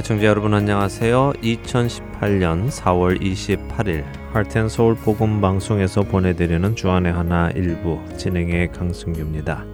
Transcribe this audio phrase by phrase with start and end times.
[0.00, 1.34] 애청자 여러분 안녕하세요.
[1.42, 4.02] 2018년 4월 28일
[4.32, 9.66] 하트앤서울 복음 방송에서 보내드리는 주안의 하나 일부 진행의 강승규입니다.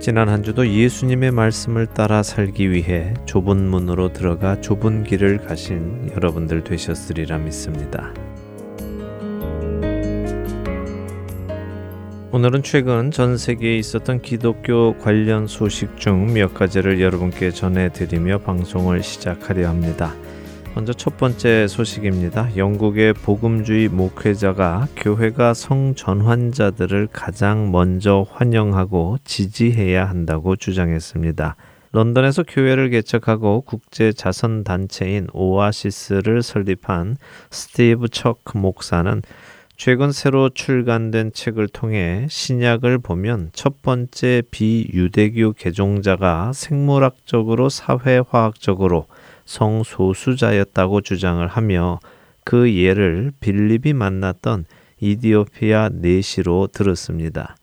[0.00, 6.62] 지난 한 주도 예수님의 말씀을 따라 살기 위해 좁은 문으로 들어가 좁은 길을 가신 여러분들
[6.62, 8.12] 되셨으리라 믿습니다.
[12.34, 19.68] 오늘은 최근 전 세계에 있었던 기독교 관련 소식 중 몇 가지를 여러분께 전해드리며 방송을 시작하려
[19.68, 20.12] 합니다.
[20.74, 22.56] 먼저 첫 번째 소식입니다.
[22.56, 31.54] 영국의 복음주의 목회자가 교회가 성전환자들을 가장 먼저 환영하고 지지해야 한다고 주장했습니다.
[31.92, 37.16] 런던에서 교회를 개척하고 국제 자선 단체인 오아시스를 설립한
[37.52, 39.22] 스티브 척 목사는
[39.76, 49.06] 최근 새로 출간된 책을 통해 신약을 보면 첫 번째 비유대교 개종자가 생물학적으로 사회화학적으로
[49.46, 51.98] 성소수자였다고 주장을 하며
[52.44, 54.64] 그 예를 빌립이 만났던
[55.00, 57.56] 이디오피아 내시로 들었습니다.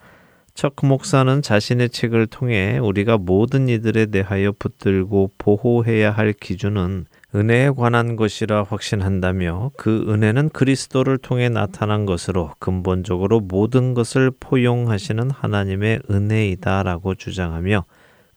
[0.54, 8.18] 척 목사는 자신의 책을 통해 우리가 모든 이들에 대하여 붙들고 보호해야 할 기준은 은혜에 관한
[8.18, 17.86] 것이라 확신한다며 그 은혜는 그리스도를 통해 나타난 것으로 근본적으로 모든 것을 포용하시는 하나님의 은혜이다라고 주장하며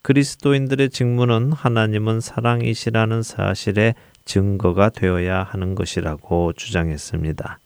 [0.01, 7.59] 그리스도인들의 직무는 하나님은 사랑이시라는 사실의 증거가 되어야 하는 것이라고 주장했습니다.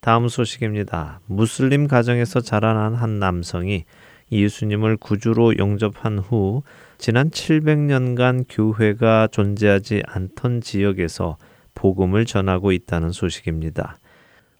[0.00, 1.20] 다음 소식입니다.
[1.26, 3.84] 무슬림 가정에서 자라난 한 남성이
[4.32, 6.62] 예수님을 구주로 영접한 후
[6.98, 11.36] 지난 700년간 교회가 존재하지 않던 지역에서
[11.74, 13.98] 복음을 전하고 있다는 소식입니다.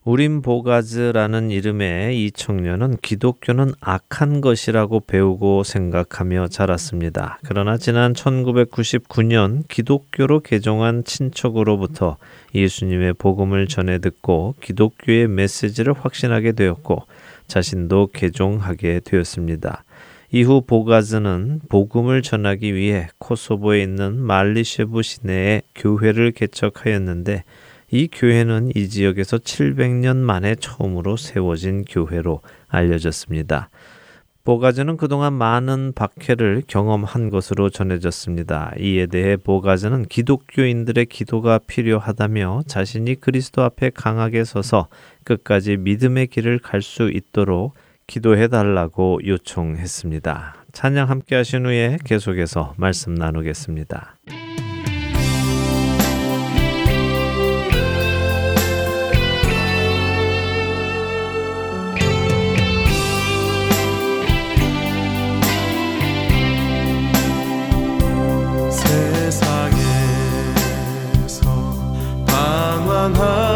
[0.05, 7.39] 우린 보가즈라는 이름의 이 청년은 기독교는 악한 것이라고 배우고 생각하며 자랐습니다.
[7.45, 12.17] 그러나 지난 1999년 기독교로 개종한 친척으로부터
[12.55, 17.02] 예수님의 복음을 전해 듣고 기독교의 메시지를 확신하게 되었고
[17.48, 19.84] 자신도 개종하게 되었습니다.
[20.30, 27.44] 이후 보가즈는 복음을 전하기 위해 코소보에 있는 말리쉐브 시내에 교회를 개척하였는데
[27.90, 33.70] 이 교회는 이 지역에서 700년 만에 처음으로 세워진 교회로 알려졌습니다.
[34.44, 38.72] 보가즈는 그동안 많은 박해를 경험한 것으로 전해졌습니다.
[38.78, 44.89] 이에 대해 보가즈는 기독교인들의 기도가 필요하다며 자신이 그리스도 앞에 강하게 서서
[45.24, 47.74] 끝까지 믿음의 길을 갈 수 있도록
[48.08, 50.64] 기도해 달라고 요청했습니다.
[50.73, 54.17] 찬양 함께 하신 후에 계속해서 말씀 나누겠습니다.
[68.70, 69.85] 세상에서
[72.27, 73.48] 방황한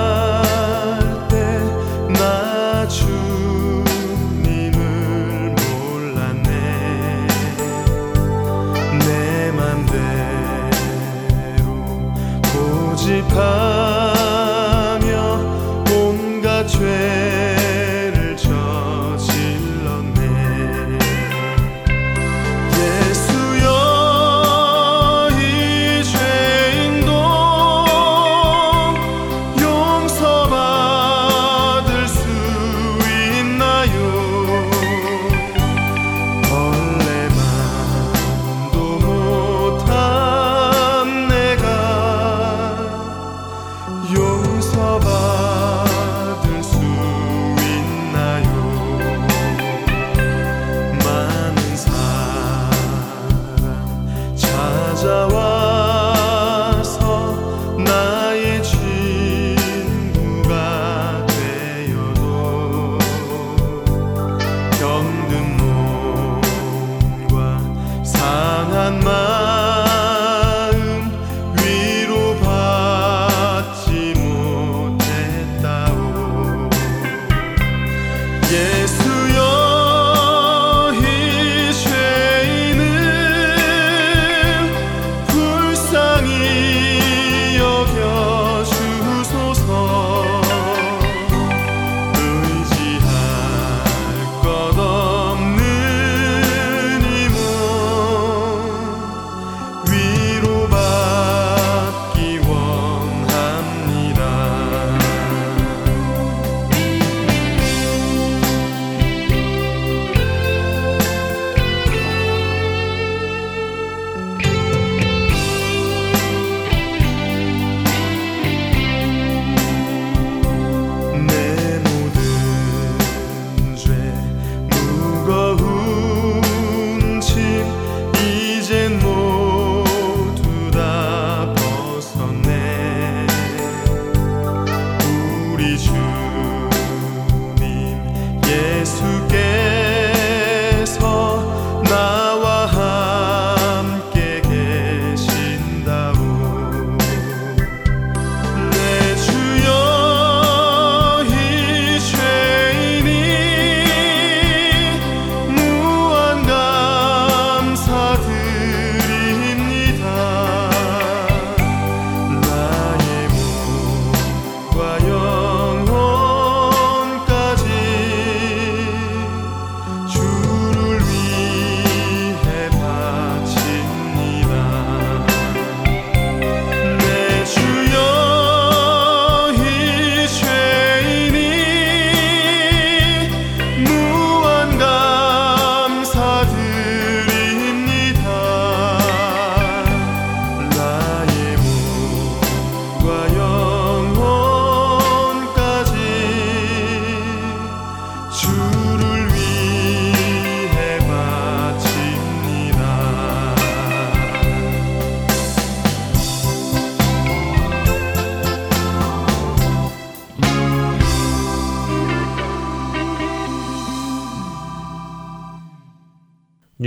[13.32, 13.61] purpose.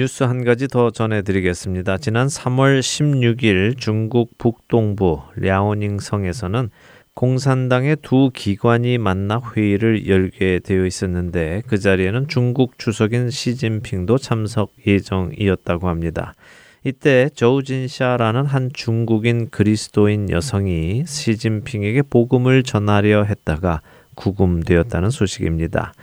[0.06, 1.98] 뉴스 한 가지 더 전해드리겠습니다.
[1.98, 6.70] 지난 3월 16일 중국 북동부 랴오닝 성에서는
[7.16, 15.90] 공산당의 두 기관이 만나 회의를 열게 되어 있었는데 그 자리에는 중국 주석인 시진핑도 참석 예정이었다고
[15.90, 16.36] 합니다.
[16.84, 23.82] 이때 저우진샤라는 한 중국인 그리스도인 여성이 시진핑에게 복음을 전하려 했다가
[24.14, 25.94] 구금되었다는 소식입니다.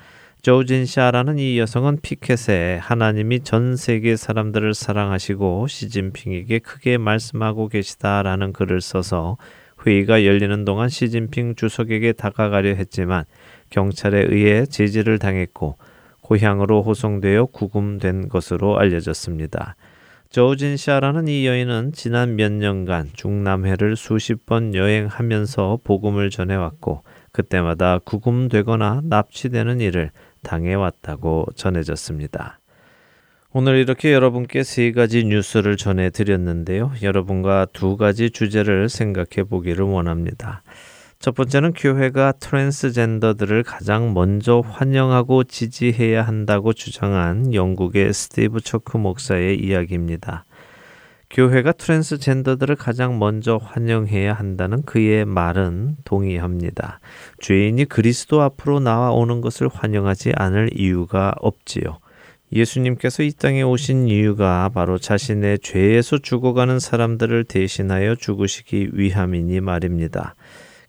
[0.43, 8.81] 조진 샤라는 이 여성은 피켓에 하나님이 전 세계 사람들을 사랑하시고 시진핑에게 크게 말씀하고 계시다라는 글을
[8.81, 9.37] 써서
[9.87, 13.23] 회의가 열리는 동안 시진핑 주석에게 다가가려 했지만
[13.71, 15.77] 경찰에 의해 제지를 당했고
[16.23, 19.77] 고향으로 호송되어 구금된 것으로 알려졌습니다.
[20.31, 29.81] 조진샤라는 이 여인은 지난 몇 년간 중남해를 수십 번 여행하면서 복음을 전해왔고 그때마다 구금되거나 납치되는
[29.81, 30.11] 일을
[30.43, 32.59] 당해왔다고 전해졌습니다.
[33.55, 36.93] 오늘 이렇게 여러분께 세 가지 뉴스를 전해드렸는데요.
[37.03, 40.63] 여러분과 두 가지 주제를 생각해 보기를 원합니다.
[41.19, 50.45] 첫 번째는 교회가 트랜스젠더들을 가장 먼저 환영하고 지지해야 한다고 주장한 영국의 스티브 초크 목사의 이야기입니다.
[51.33, 57.01] 교회가 트랜스젠더들을 가장 먼저 환영해야 한다는 그의 말은 동의합니다.
[57.41, 62.01] 죄인이 그리스도 앞으로 나와오는 것을 환영하지 않을 이유가 없지요.
[62.53, 70.35] 예수님께서 이 땅에 오신 이유가 바로 자신의 죄에서 죽어가는 사람들을 대신하여 죽으시기 위함이니 말입니다.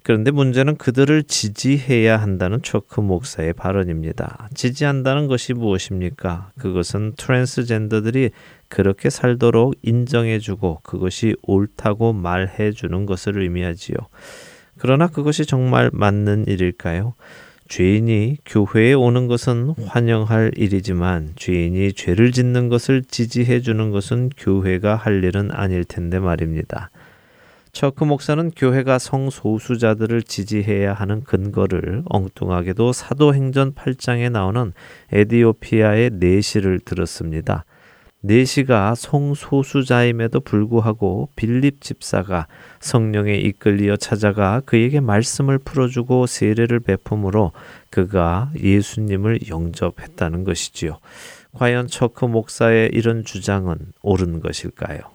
[0.04, 4.50] 그런데 문제는 그들을 지지해야 한다는 초크 목사의 발언입니다.
[4.54, 6.51] 지지한다는 것이 무엇입니까?
[6.60, 8.32] 그것은 트랜스젠더들이
[8.68, 13.96] 그렇게 살도록 인정해주고 그것이 옳다고 말해주는 것을 의미하지요.
[14.77, 17.13] 그러나 그것이 정말 맞는 일일까요?
[17.70, 25.24] 죄인이 교회에 오는 것은 환영할 일이지만 죄인이 죄를 짓는 것을 지지해 주는 것은 교회가 할
[25.24, 26.89] 일은 아닐 텐데 말입니다.
[27.74, 34.74] 처크 목사는 교회가 성소수자들을 지지해야 하는 근거를 엉뚱하게도 사도행전 8장에 나오는
[35.12, 37.65] 에디오피아의 내시를 들었습니다.
[38.22, 42.46] 네시가 성소수자임에도 불구하고 빌립 집사가
[42.80, 47.53] 성령에 이끌리어 찾아가 그에게 말씀을 풀어주고 세례를 베품으로
[47.89, 51.00] 그가 예수님을 영접했다는 것이지요.
[51.53, 55.12] 과연 처크 목사의 이런 주장은 옳은 것일까요?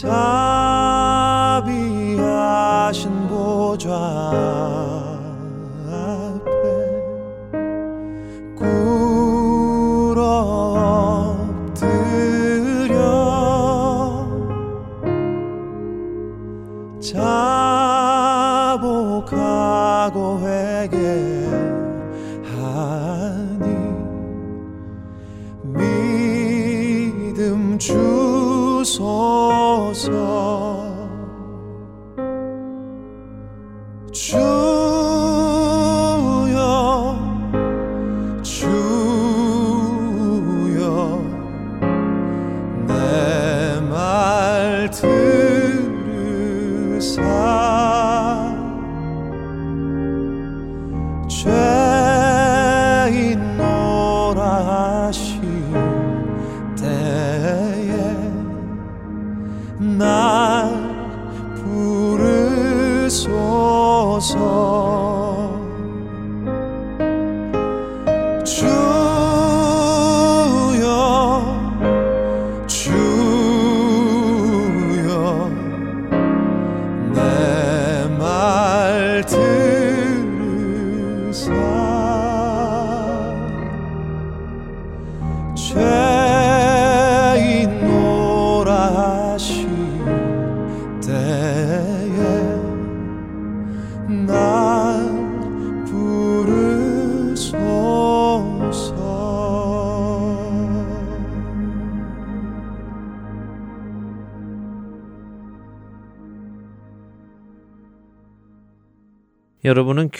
[0.00, 0.39] 때에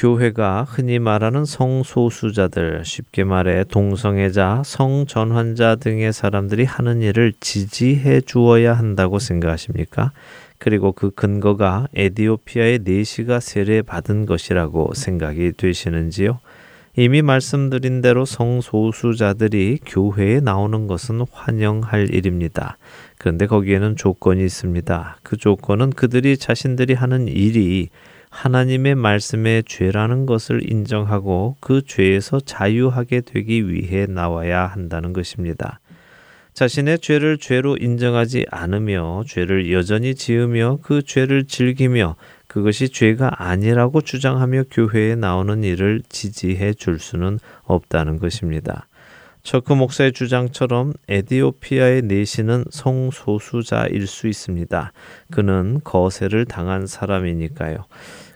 [0.01, 9.19] 교회가 흔히 말하는 성소수자들, 쉽게 말해 동성애자, 성전환자 등의 사람들이 하는 일을 지지해 주어야 한다고
[9.19, 10.13] 생각하십니까?
[10.57, 16.39] 그리고 그 근거가 에디오피아의 내시가 세례받은 것이라고 생각이 되시는지요?
[16.97, 22.79] 이미 말씀드린 대로 성소수자들이 교회에 나오는 것은 환영할 일입니다.
[23.19, 25.19] 그런데 거기에는 조건이 있습니다.
[25.23, 27.91] 그 조건은 그들이 자신들이 하는 일이
[28.31, 35.81] 하나님의 말씀의 죄라는 것을 인정하고 그 죄에서 자유하게 되기 위해 나와야 한다는 것입니다.
[36.55, 44.65] 자신의 죄를 죄로 인정하지 않으며 죄를 여전히 지으며 그 죄를 즐기며 그것이 죄가 아니라고 주장하며
[44.71, 48.87] 교회에 나오는 일을 지지해 줄 수는 없다는 것입니다.
[49.43, 54.93] 처크 목사의 주장처럼 에디오피아의 내시는 성소수자일 수 있습니다.
[55.31, 57.87] 그는 거세를 당한 사람이니까요.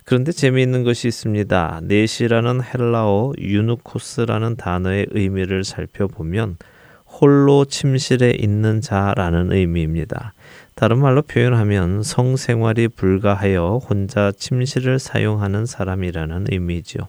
[0.03, 1.81] 그런데 재미있는 것이 있습니다.
[1.83, 6.57] 내시라는 헬라어 유누코스라는 단어의 의미를 살펴보면
[7.05, 10.33] 홀로 침실에 있는 자라는 의미입니다.
[10.75, 17.07] 다른 말로 표현하면 성생활이 불가하여 혼자 침실을 사용하는 사람이라는 의미죠.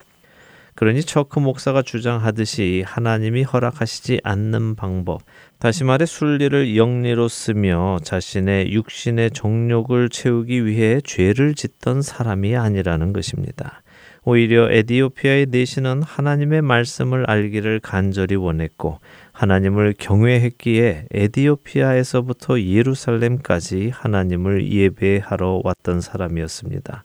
[0.76, 5.22] 그러니 처크 목사가 주장하듯이 하나님이 허락하시지 않는 방법,
[5.58, 13.82] 다시 말해 순리를 영리로 쓰며 자신의 육신의 정욕을 채우기 위해 죄를 짓던 사람이 아니라는 것입니다.
[14.28, 18.98] 오히려 에디오피아의 내신은 하나님의 말씀을 알기를 간절히 원했고
[19.32, 27.04] 하나님을 경외했기에 에디오피아에서부터 예루살렘까지 하나님을 예배하러 왔던 사람이었습니다.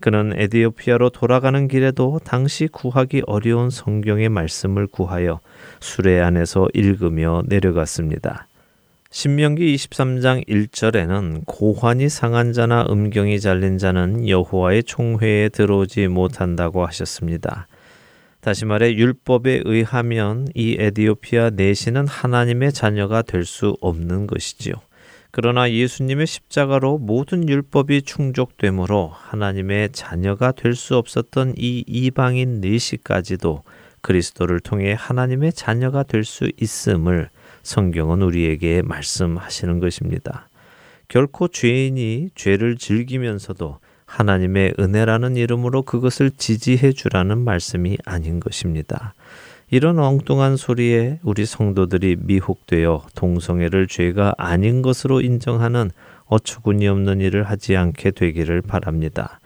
[0.00, 5.40] 그는 에디오피아로 돌아가는 길에도 당시 구하기 어려운 성경의 말씀을 구하여
[5.80, 8.46] 수레 안에서 읽으며 내려갔습니다.
[9.10, 17.66] 신명기 23장 1절에는 고환이 상한 자나 음경이 잘린 자는 여호와의 총회에 들어오지 못한다고 하셨습니다.
[18.40, 24.74] 다시 말해 율법에 의하면 이 에디오피아 내시는 하나님의 자녀가 될 수 없는 것이지요.
[25.32, 33.62] 그러나 예수님의 십자가로 모든 율법이 충족되므로 하나님의 자녀가 될 수 없었던 이 이방인 내시까지도
[34.02, 37.28] 그리스도를 통해 하나님의 자녀가 될 수 있음을
[37.62, 40.48] 성경은 우리에게 말씀하시는 것입니다.
[41.08, 49.14] 결코 죄인이 죄를 즐기면서도 하나님의 은혜라는 이름으로 그것을 지지해 주라는 말씀이 아닌 것입니다.
[49.70, 55.90] 이런 엉뚱한 소리에 우리 성도들이 미혹되어 동성애를 죄가 아닌 것으로 인정하는
[56.26, 59.38] 어처구니 없는 일을 하지 않게 되기를 바랍니다.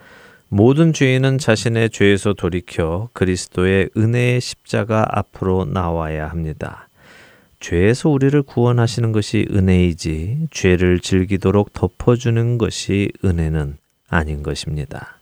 [0.49, 6.89] 모든 죄인은 자신의 죄에서 돌이켜 그리스도의 은혜의 십자가 앞으로 나와야 합니다.
[7.61, 13.79] 죄에서 우리를 구원하시는 것이 은혜이지 죄를 즐기도록 덮어주는 것이 은혜는
[14.09, 15.14] 아닌 것입니다.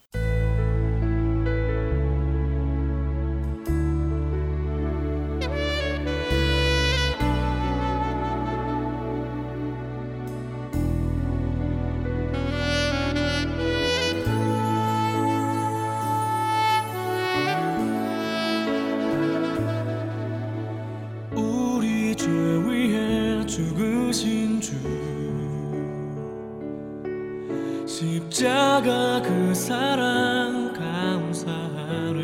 [28.82, 32.20] 십자가 그 사랑 감사하네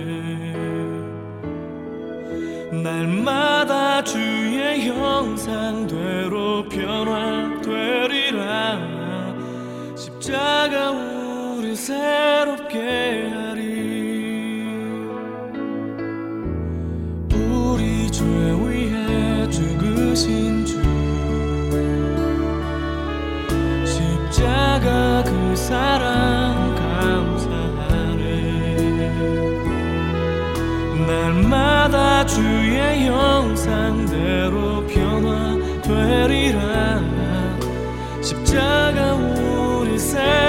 [2.83, 8.39] 날마다 주의 형상대로 변화되리라.
[9.97, 13.69] 십자가 우리 새롭게 하리.
[17.35, 20.83] 우리 죄 위해 죽으신 주.
[23.85, 26.38] 십자가 그 사랑
[31.49, 36.59] 날마다 주의 형상대로 변화되리라.
[38.23, 40.48] 십자가 우리 새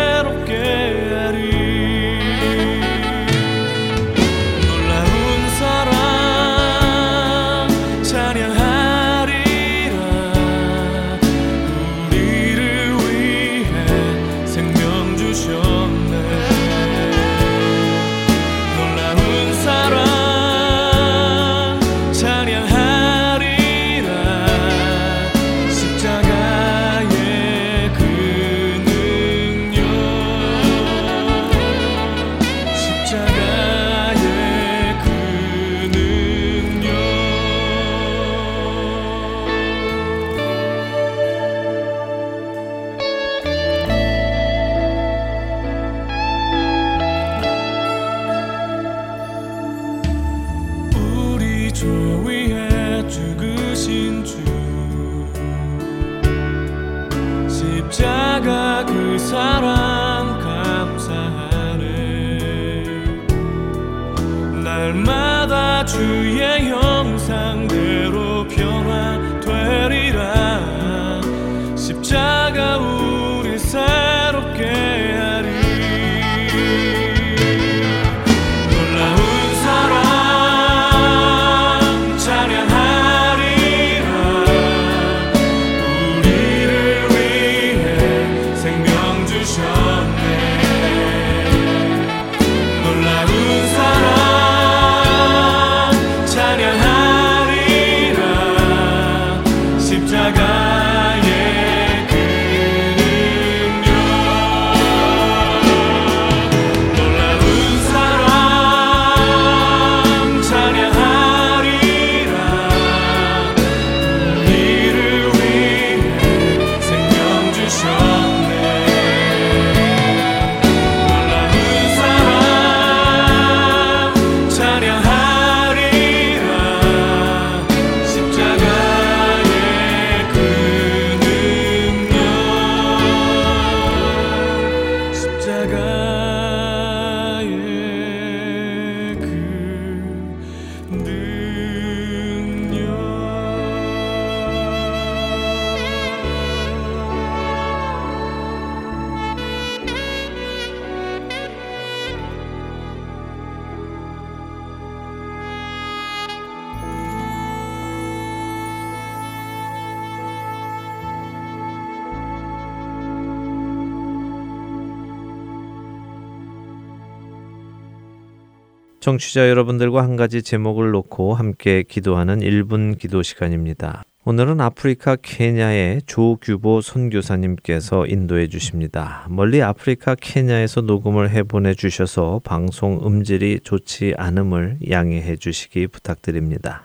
[169.09, 174.03] 청취자 여러분들과 한 가지 제목을 놓고 함께 기도하는 1분 기도 시간입니다.
[174.23, 179.25] 오늘은 아프리카 케냐의 조규보 선교사님께서 인도해 주십니다.
[179.27, 186.83] 멀리 아프리카 케냐에서 녹음을 해 보내 주셔서 방송 음질이 좋지 않음을 양해해 주시기 부탁드립니다.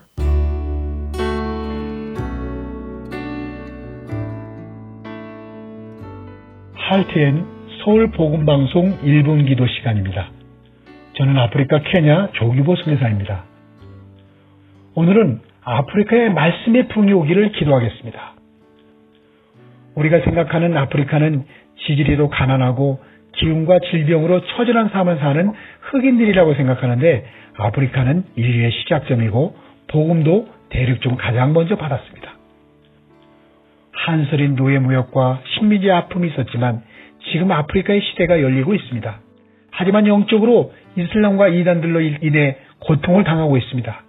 [6.72, 7.44] 할트엔
[7.84, 10.30] 서울 복음 방송 1분 기도 시간입니다.
[11.14, 13.44] 저는 아프리카 케냐 조규보 선교사입니다.
[14.96, 18.32] 오늘은 아프리카의 말씀의 풍이 오기를 기도하겠습니다.
[19.94, 21.44] 우리가 생각하는 아프리카는
[21.86, 23.00] 지지리로 가난하고
[23.36, 27.26] 기운과 질병으로 처절한 삶을 사는 흑인들이라고 생각하는데
[27.58, 32.34] 아프리카는 인류의 시작점이고 복음도 대륙 중 가장 먼저 받았습니다.
[33.92, 36.82] 한설인 노예 무역과 식민지 아픔이 있었지만
[37.30, 39.20] 지금 아프리카의 시대가 열리고 있습니다.
[39.70, 44.02] 하지만 영적으로 이슬람과 이단들로 인해 고통을 당하고 있습니다.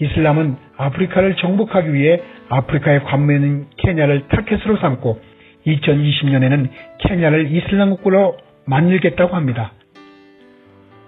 [0.00, 5.20] 이슬람은 아프리카를 정복하기 위해 아프리카의 관문인 케냐를 타켓으로 삼고
[5.66, 8.36] 2020년에는 케냐를 이슬람 국가로
[8.66, 9.72] 만들겠다고 합니다.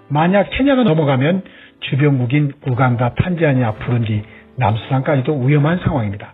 [0.09, 1.41] 만약 케냐가 넘어가면
[1.79, 4.21] 주변국인 우간다, 탄자니아, 부룬디,
[4.57, 6.33] 남수단까지도 위험한 상황입니다.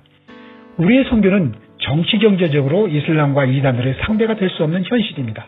[0.78, 5.48] 우리의 선교는 정치 경제적으로 이슬람과 이단들의 상대가 될 수 없는 현실입니다.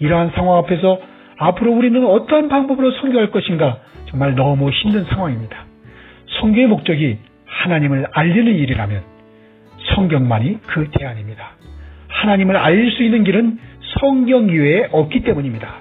[0.00, 0.98] 이러한 상황 앞에서
[1.36, 5.64] 앞으로 우리는 어떠한 방법으로 선교할 것인가 정말 너무 힘든 상황입니다.
[6.40, 9.02] 선교의 목적이 하나님을 알리는 일이라면
[9.94, 11.50] 성경만이 그 대안입니다.
[12.08, 13.58] 하나님을 알릴 수 있는 길은
[14.00, 15.76] 성경 이외에 없기 때문입니다.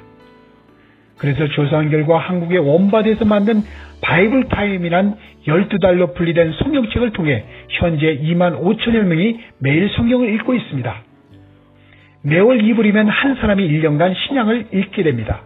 [1.18, 3.62] 그래서 조사한 결과 한국의 원바디에서 만든
[4.02, 5.16] 바이블 타임이란
[5.48, 11.09] 12달로 분리된 성경책을 통해 현재 2만 5천여 명이 매일 성경을 읽고 있습니다.
[12.22, 15.42] 매월 2불이면 한 사람이 1년간 신약을 읽게 됩니다.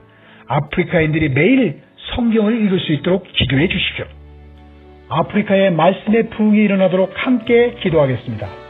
[0.48, 1.82] 아프리카인들이 매일
[2.16, 4.06] 성경을 읽을 수 있도록 기도해 주십시오.
[5.10, 8.63] 아프리카의 말씀의 부흥이 일어나도록 함께 기도하겠습니다.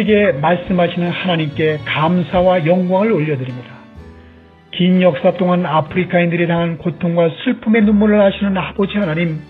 [0.00, 3.68] 우리에게 말씀하시는 하나님께 감사와 영광을 올려드립니다.
[4.72, 9.40] 긴 역사 동안 아프리카인들이 당한 고통과 슬픔의 눈물을 아시는 아버지 하나님,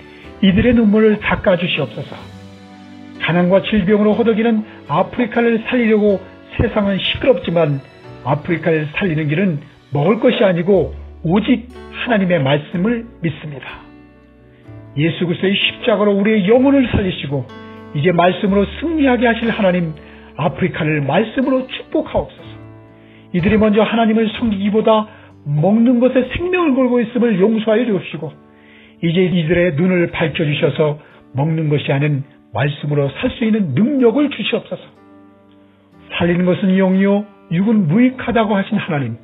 [0.43, 2.17] 이들의 눈물을 닦아주시옵소서.
[3.21, 6.21] 가난과 질병으로 허덕이는 아프리카를 살리려고
[6.57, 7.81] 세상은 시끄럽지만
[8.25, 9.61] 아프리카를 살리는 길은
[9.93, 13.67] 먹을 것이 아니고 오직 하나님의 말씀을 믿습니다.
[14.97, 17.47] 예수 그리스도의 십자가로 우리의 영혼을 살리시고
[17.95, 19.93] 이제 말씀으로 승리하게 하실 하나님
[20.41, 22.51] 아프리카를 말씀으로 축복하옵소서.
[23.33, 25.07] 이들이 먼저 하나님을 섬기기보다
[25.47, 28.33] 먹는 것에 생명을 걸고 있음을 용서하여 주옵시고
[29.03, 30.99] 이제 이들의 눈을 밝혀 주셔서
[31.35, 34.83] 먹는 것이 아닌 말씀으로 살 수 있는 능력을 주시옵소서.
[36.19, 39.17] 살리는 것은 영이요 육은 무익하다고 하신 하나님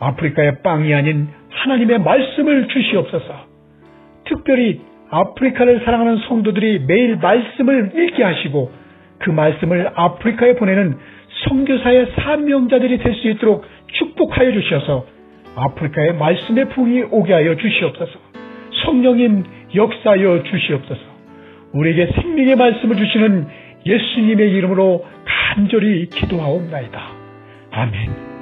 [0.00, 3.46] 아프리카의 빵이 아닌 하나님의 말씀을 주시옵소서.
[4.24, 8.70] 특별히 아프리카를 사랑하는 성도들이 매일 말씀을 읽게 하시고
[9.18, 10.96] 그 말씀을 아프리카에 보내는
[11.48, 15.06] 성교사의 사명자들이 될 수 있도록 축복하여 주셔서
[15.56, 18.12] 아프리카에 말씀의 풍이 오게 하여 주시옵소서.
[18.84, 21.00] 성령님 역사하여 주시옵소서.
[21.72, 23.46] 우리에게 생명의 말씀을 주시는
[23.86, 27.00] 예수님의 이름으로 간절히 기도하옵나이다.
[27.70, 28.35] 아멘.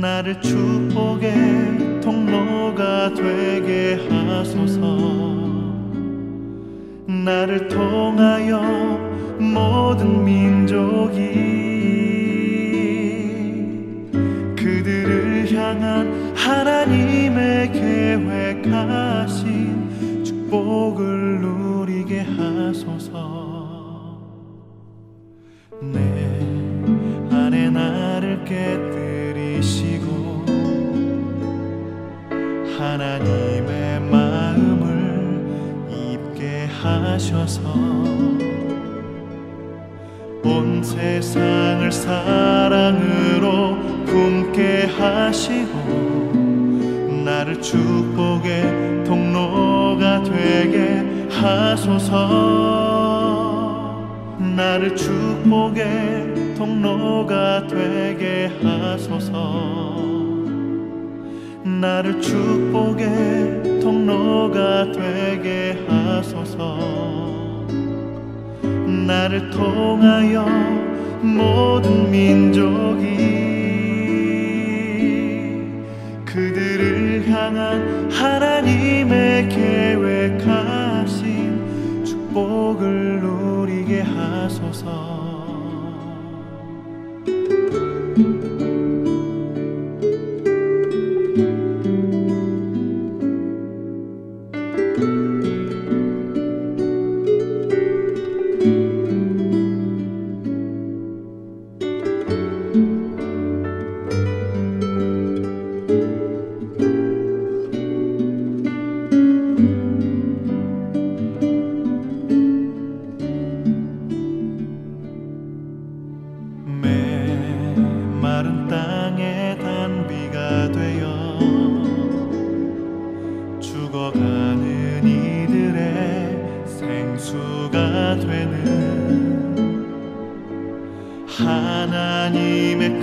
[0.00, 4.78] 나를 축복의 통로가 되게 하소서.
[7.06, 8.60] 나를 통하여
[9.38, 11.18] 모든 민족이
[14.56, 17.72] 그들을 향한 하나님의
[18.62, 19.42] 계획하신
[20.24, 23.48] 축복을 누리게 하소서.
[25.82, 25.98] 내
[27.30, 29.17] 안에 나를 깨뜨
[32.78, 34.86] 하나님의 마음을
[35.90, 37.60] 입게 하셔서
[40.44, 45.72] 온 세상을 사랑으로 품게 하시고
[47.24, 52.78] 나를 축복의 통로가 되게 하소서.
[54.56, 60.27] 나를 축복의 통로가 되게 하소서
[61.80, 66.78] 나를 축복의 통로가 되게 하소서.
[69.06, 70.46] 나를 통하여
[71.22, 73.06] 모든 민족이
[76.24, 80.44] 그들을 향한 하나님의 계획하신
[82.04, 83.57] 축복을 누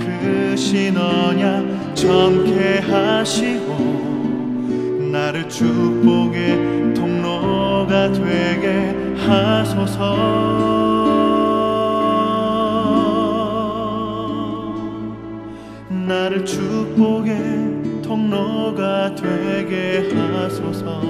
[0.06, 3.96] 크신 언약 정케 하시고
[5.10, 8.94] 나를 축복의 통로가 되게
[9.26, 10.16] 하소서.
[15.88, 21.02] 나를 축복의 통로가 되게 하소서.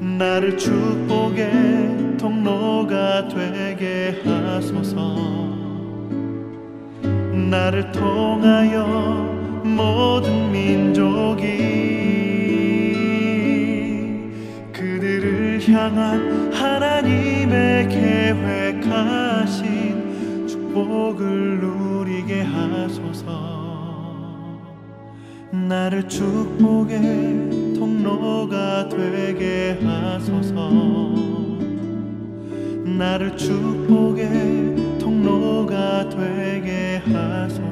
[0.00, 1.31] 나를 축복
[7.62, 8.84] 나를 통하여
[9.62, 11.42] 모든 민족이
[14.72, 19.62] 그들을 향한 하나님의 계획하신
[20.48, 23.30] 축복을 누리게 하소서.
[25.52, 30.68] 나를 축복의 통로가 되게 하소서.
[32.84, 34.71] 나를 축복의
[36.10, 37.71] 되게 하소서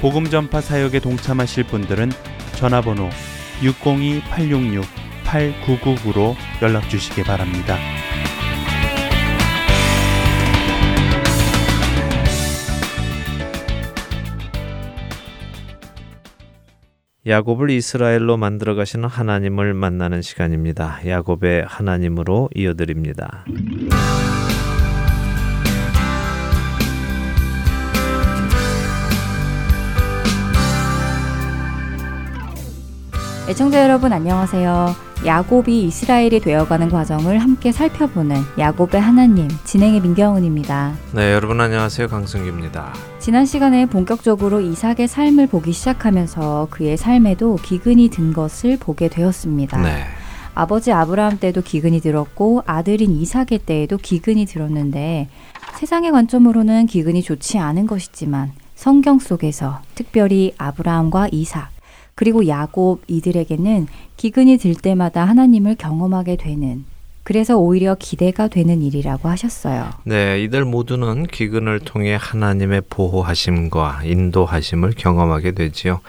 [0.00, 2.10] 복음 전파 사역에 동참하실 분들은
[2.56, 3.10] 전화번호
[3.60, 7.76] 602-866-8999로 연락 주시기 바랍니다.
[17.26, 21.06] 야곱을 이스라엘로 만들어 가시는 하나님을 만나는 시간입니다.
[21.06, 23.44] 야곱의 하나님으로 이어드립니다.
[33.50, 34.94] 애청자 여러분 안녕하세요.
[35.26, 40.94] 야곱이 이스라엘이 되어가는 과정을 함께 살펴보는 야곱의 하나님 진행의 민경은입니다.
[41.16, 42.06] 네, 여러분 안녕하세요.
[42.06, 42.94] 강승규입니다.
[43.18, 49.82] 지난 시간에 본격적으로 이삭의 삶을 보기 시작하면서 그의 삶에도 기근이 든 것을 보게 되었습니다.
[49.82, 50.04] 네.
[50.54, 55.28] 아버지 아브라함 때도 기근이 들었고 아들인 이삭의 때에도 기근이 들었는데
[55.74, 61.79] 세상의 관점으로는 기근이 좋지 않은 것이지만 성경 속에서 특별히 아브라함과 이삭
[62.14, 66.84] 그리고 야곱 이들에게는 기근이 들 때마다 하나님을 경험하게 되는
[67.22, 69.90] 그래서 오히려 기대가 되는 일이라고 하셨어요.
[70.04, 76.00] 네, 이들 모두는 기근을 통해 하나님의 보호하심과 인도하심을 경험하게 되지요.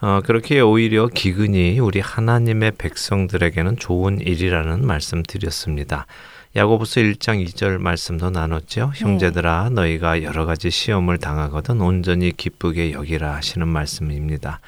[0.00, 6.06] 어, 그렇게 오히려 기근이 우리 하나님의 백성들에게는 좋은 일이라는 말씀 드렸습니다.
[6.56, 8.92] 야고보서 1장 2절 말씀도 나눴죠.
[8.94, 14.60] 형제들아 너희가 여러 가지 시험을 당하거든 온전히 기쁘게 여기라 하시는 말씀입니다.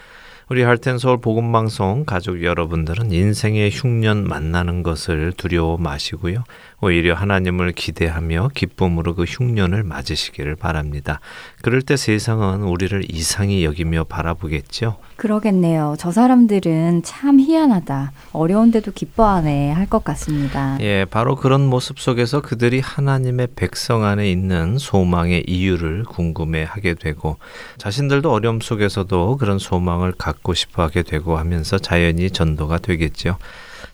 [0.55, 6.45] 우리 할텐 서울 복음 방송 가족 여러분들은 인생의 흉년 만나는 것을 두려워 마시고요.
[6.85, 11.20] 오히려 하나님을 기대하며 기쁨으로 그 흉년을 맞으시기를 바랍니다.
[11.62, 14.99] 그럴 때 세상은 우리를 이상히 여기며 바라보겠죠.
[15.16, 15.94] 그러겠네요.
[15.99, 18.12] 저 사람들은 참 희한하다.
[18.33, 20.77] 어려운데도 기뻐하네 할 것 같습니다.
[20.81, 27.37] 예, 바로 그런 모습 속에서 그들이 하나님의 백성 안에 있는 소망의 이유를 궁금해 하게 되고
[27.79, 33.37] 자신들도 어려움 속에서도 그런 소망을 갖고 싶어 하게 되고 하면서 자연히 전도가 되겠죠.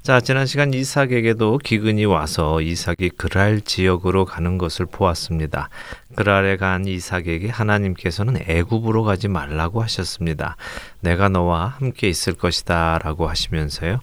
[0.02, 5.68] 자, 지난 시간 이삭에게도 기근이 와서 이삭이 그랄 지역으로 가는 것을 보았습니다.
[6.16, 10.56] 그랄에 간 이삭에게 하나님께서는 애굽으로 가지 말라고 하셨습니다.
[11.00, 14.00] 내가 너와 함께 있을 것이다라고 하시면서요.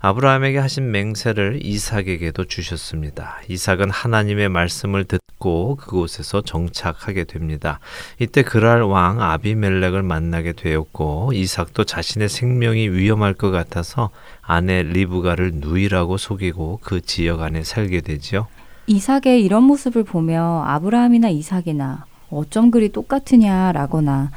[0.00, 3.40] 아브라함에게 하신 맹세를 이삭에게도 주셨습니다.
[3.48, 7.80] 이삭은 하나님의 말씀을 듣고 그곳에서 정착하게 됩니다.
[8.18, 14.10] 이때 그랄 왕 아비멜렉을 만나게 되었고 이삭도 자신의 생명이 위험할 것 같아서
[14.46, 18.46] 아내 리브가를 누이라고 속이고 그 지역 안에 살게 되지요.
[18.86, 24.30] 이삭의 이런 모습을 보며 아브라함이나 이삭이나 어쩜 그리 똑같으냐라거나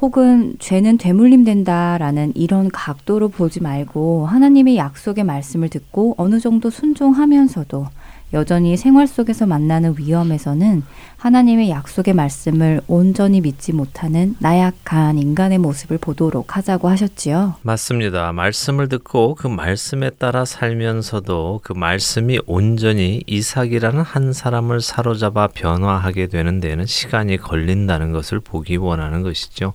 [0.00, 7.86] 혹은 죄는 되물림 된다라는 이런 각도로 보지 말고 하나님의 약속의 말씀을 듣고 어느 정도 순종하면서도
[8.34, 10.82] 여전히 생활 속에서 만나는 위험에서는
[11.16, 17.56] 하나님의 약속의 말씀을 온전히 믿지 못하는 나약한 인간의 모습을 보도록 하자고 하셨지요.
[17.62, 18.32] 맞습니다.
[18.32, 26.60] 말씀을 듣고 그 말씀에 따라 살면서도 그 말씀이 온전히 이삭이라는 한 사람을 사로잡아 변화하게 되는
[26.60, 29.74] 데는 시간이 걸린다는 것을 보기 원하는 것이죠.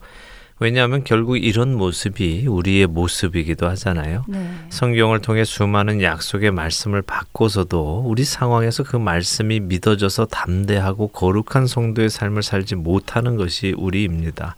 [0.59, 4.25] 왜냐하면 결국 이런 모습이 우리의 모습이기도 하잖아요.
[4.27, 4.49] 네.
[4.69, 12.41] 성경을 통해 수많은 약속의 말씀을 받고서도 우리 상황에서 그 말씀이 믿어져서 담대하고 거룩한 성도의 삶을
[12.41, 14.55] 살지 못하는 것이 우리입니다.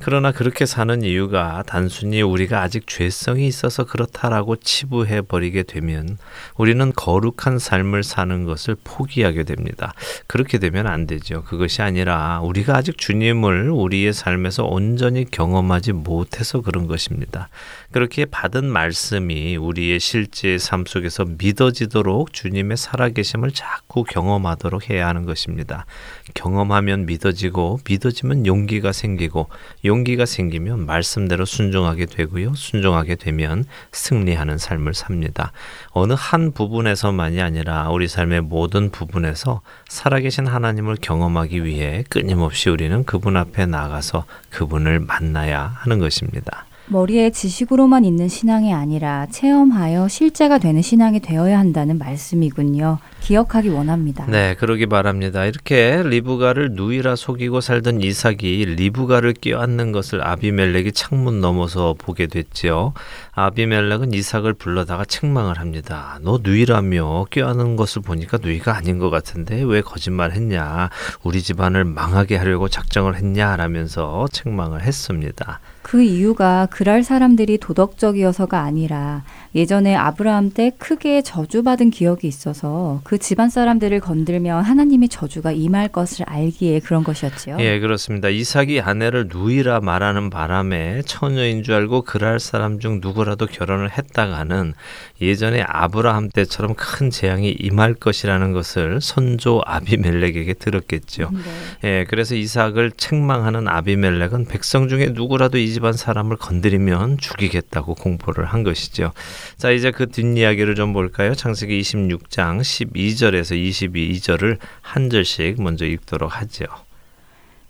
[0.00, 6.18] 그러나 그렇게 사는 이유가 단순히 우리가 아직 죄성이 있어서 그렇다라고 치부해 버리게 되면
[6.56, 9.94] 우리는 거룩한 삶을 사는 것을 포기하게 됩니다.
[10.26, 11.42] 그렇게 되면 안 되죠.
[11.44, 17.48] 그것이 아니라 우리가 아직 주님을 우리의 삶에서 온전히 경험하지 못해서 그런 것입니다.
[17.90, 25.86] 그렇게 받은 말씀이 우리의 실제 삶 속에서 믿어지도록 주님의 살아계심을 자꾸 경험하도록 해야 하는 것입니다.
[26.34, 29.48] 경험하면 믿어지고 믿어지면 용기가 생기고
[29.84, 32.54] 용기가 생기면 말씀대로 순종하게 되고요.
[32.54, 35.52] 순종하게 되면 승리하는 삶을 삽니다.
[35.90, 43.36] 어느 한 부분에서만이 아니라 우리 삶의 모든 부분에서 살아계신 하나님을 경험하기 위해 끊임없이 우리는 그분
[43.36, 46.66] 앞에 나가서 그분을 만나야 하는 것입니다.
[46.88, 52.98] 머리에 지식으로만 있는 신앙이 아니라 체험하여 실제가 되는 신앙이 되어야 한다는 말씀이군요.
[53.20, 54.24] 기억하기 원합니다.
[54.26, 55.44] 네, 그러기 바랍니다.
[55.46, 62.92] 이렇게 리브가를 누이라 속이고 살던 이삭이 리브가를 껴안는 것을 아비멜렉이 창문 넘어서 보게 됐지요.
[63.32, 66.20] 아비멜렉은 이삭을 불러다가 책망을 합니다.
[66.22, 70.90] 너 누이라며 껴안는 것을 보니까 누이가 아닌 것 같은데 왜 거짓말했냐?
[71.24, 73.56] 우리 집안을 망하게 하려고 작정을 했냐?
[73.56, 75.58] 라면서 책망을 했습니다.
[75.86, 79.22] 그 이유가 그랄 사람들이 도덕적이어서가 아니라
[79.56, 86.26] 예전에 아브라함 때 크게 저주받은 기억이 있어서 그 집안 사람들을 건들면 하나님의 저주가 임할 것을
[86.28, 87.56] 알기에 그런 것이었지요.
[87.60, 88.28] 예, 그렇습니다.
[88.28, 94.74] 이삭이 아내를 누이라 말하는 바람에 처녀인 줄 알고 그랄 사람 중 누구라도 결혼을 했다가는
[95.22, 101.30] 예전에 아브라함 때처럼 큰 재앙이 임할 것이라는 것을 선조 아비멜렉에게 들었겠죠.
[101.32, 101.88] 네.
[101.88, 108.62] 예, 그래서 이삭을 책망하는 아비멜렉은 백성 중에 누구라도 이 집안 사람을 건드리면 죽이겠다고 공포를 한
[108.62, 109.12] 것이죠.
[109.56, 111.34] 자, 이제 그 뒷이야기를 좀 볼까요?
[111.34, 116.66] 창세기 26장 12절에서 22절을 한 절씩 먼저 읽도록 하죠.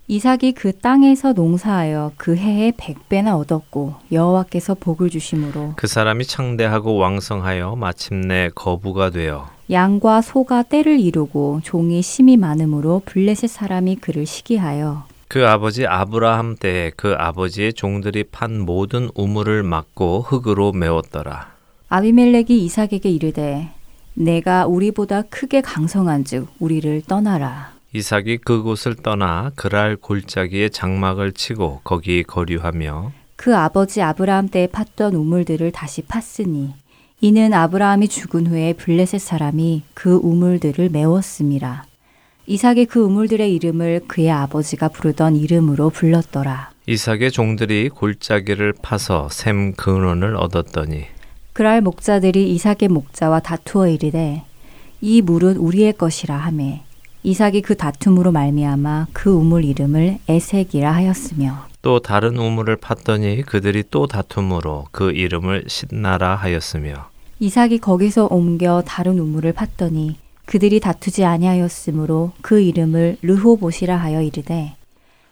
[0.09, 7.75] 이삭이 그 땅에서 농사하여 그 해에 백배나 얻었고 여호와께서 복을 주심으로 그 사람이 창대하고 왕성하여
[7.75, 15.45] 마침내 거부가 되어 양과 소가 때를 이루고 종이 심이 많으므로 블레셋 사람이 그를 시기하여 그
[15.45, 21.56] 아버지 아브라함 때그 아버지의 종들이 판 모든 우물을 막고 흙으로 메웠더라.
[21.89, 23.69] 아비멜렉이 이삭에게 이르되
[24.13, 27.71] 내가 우리보다 크게 강성한즉 우리를 떠나라.
[27.93, 35.71] 이삭이 그곳을 떠나 그랄 골짜기에 장막을 치고 거기 거류하며 그 아버지 아브라함 때에 팠던 우물들을
[35.71, 36.73] 다시 팠으니
[37.21, 41.85] 이는 아브라함이 죽은 후에 블레셋 사람이 그 우물들을 메웠음이라.
[42.47, 46.71] 이삭이 그 우물들의 이름을 그의 아버지가 부르던 이름으로 불렀더라.
[46.85, 51.05] 이삭의 종들이 골짜기를 파서 샘 근원을 얻었더니
[51.57, 54.43] 그랄 목자들이 이삭의 목자와 다투어 이르되
[55.01, 56.83] 이 물은 우리의 것이라 하매
[57.23, 61.65] 이삭이 그 다툼으로 말미암아 그 우물 이름을 에색이라 하였으며.
[61.81, 67.09] 또 다른 우물을 팠더니 그들이 또 다툼으로 그 이름을 신나라 하였으며.
[67.39, 70.13] 이삭이 거기서 옮겨 다른 우물을 팠더니
[70.45, 74.75] 그들이 다투지 아니하였으므로 그 이름을 르호봇이라 하여 이르되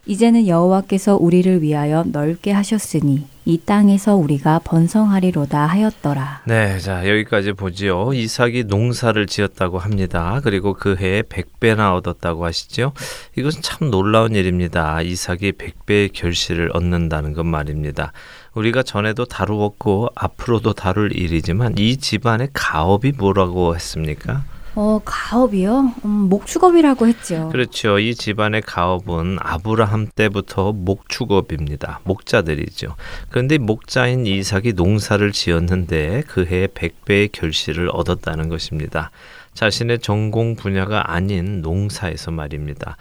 [0.07, 6.41] 이제는 여호와께서 우리를 위하여 넓게 하셨으니 이 땅에서 우리가 번성하리로다 하였더라.
[6.45, 8.13] 네, 자 여기까지 보지요.
[8.13, 10.41] 이삭이 농사를 지었다고 합니다.
[10.43, 12.93] 그리고 그 해에 백배나 얻었다고 하시죠.
[13.35, 15.01] 이것은 참 놀라운 일입니다.
[15.01, 18.13] 이삭이 백배의 결실을 얻는다는 것 말입니다.
[18.55, 24.43] 우리가 전에도 다루었고 앞으로도 다룰 일이지만 이 집안의 가업이 뭐라고 했습니까?
[24.75, 25.93] 어, 가업이요?
[26.03, 27.49] 음, 목축업이라고 했죠.
[27.49, 27.97] 그렇죠.
[27.97, 32.01] 이 집안의 가업은 아브라함 때부터 목축업입니다.
[32.03, 32.95] 목자들이죠.
[33.29, 39.11] 그런데 목자인 이삭이 농사를 지었는데 그 해에 100배의 결실을 얻었다는 것입니다.
[39.55, 42.97] 자신의 전공 분야가 아닌 농사에서 말입니다.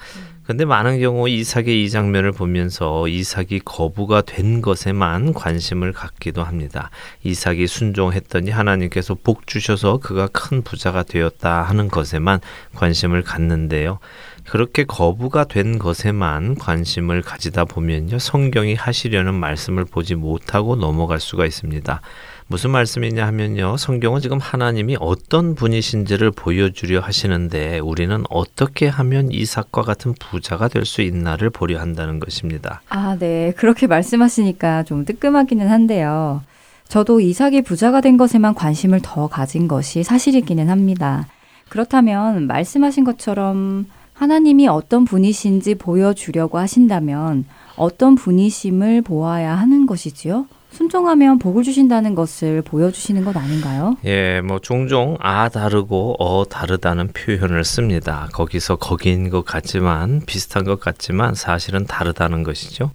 [0.46, 6.90] 근데 많은 경우 이삭의 이 장면을 보면서 이삭이 거부가 된 것에만 관심을 갖기도 합니다.
[7.22, 12.40] 이삭이 순종했더니 하나님께서 복 주셔서 그가 큰 부자가 되었다 하는 것에만
[12.74, 14.00] 관심을 갖는데요.
[14.46, 18.18] 그렇게 거부가 된 것에만 관심을 가지다 보면요.
[18.18, 22.02] 성경이 하시려는 말씀을 보지 못하고 넘어갈 수가 있습니다.
[22.46, 23.76] 무슨 말씀이냐 하면요.
[23.78, 31.00] 성경은 지금 하나님이 어떤 분이신지를 보여주려 하시는데 우리는 어떻게 하면 이삭과 같은 부자가 될 수
[31.00, 32.82] 있나를 보려 한다는 것입니다.
[32.90, 33.52] 아, 네.
[33.56, 36.42] 그렇게 말씀하시니까 좀 뜨끔하기는 한데요.
[36.88, 41.26] 저도 이삭이 부자가 된 것에만 관심을 더 가진 것이 사실이기는 합니다.
[41.70, 50.46] 그렇다면 말씀하신 것처럼 하나님이 어떤 분이신지 보여주려고 하신다면 어떤 분이심을 보아야 하는 것이지요?
[50.74, 53.96] 순종하면 복을 주신다는 것을 보여주시는 것 아닌가요?
[54.04, 58.28] 예, 뭐 종종 아 다르고 어 다르다는 표현을 씁니다.
[58.32, 62.90] 거기서 거기인 것 같지만 비슷한 것 같지만 사실은 다르다는 것이죠.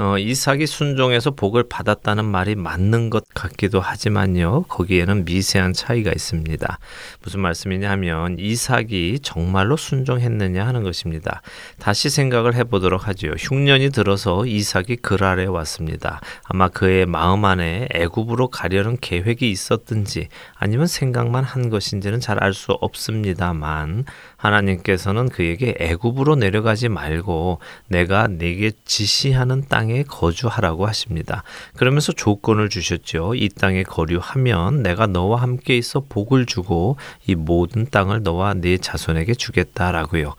[0.00, 4.62] 어, 이삭이 순종해서 복을 받았다는 말이 맞는 것 같기도 하지만요.
[4.62, 6.78] 거기에는 미세한 차이가 있습니다.
[7.22, 11.42] 무슨 말씀이냐 하면 이삭이 정말로 순종했느냐 하는 것입니다.
[11.78, 13.32] 다시 생각을 해보도록 하죠.
[13.38, 16.22] 흉년이 들어서 이삭이 그랄에 왔습니다.
[16.44, 22.72] 아마 그의 마음 안에 애굽으로 가려는 계획이 있었든지 아니면 생각만 한 것인지는 잘 알 수
[22.72, 24.06] 없습니다만
[24.40, 31.42] 하나님께서는 그에게 애굽으로 내려가지 말고 내가 내게 지시하는 땅에 거주하라고 하십니다.
[31.76, 33.34] 그러면서 조건을 주셨죠.
[33.34, 39.34] 이 땅에 거류하면 내가 너와 함께 있어 복을 주고 이 모든 땅을 너와 네 자손에게
[39.34, 40.34] 주겠다라고요.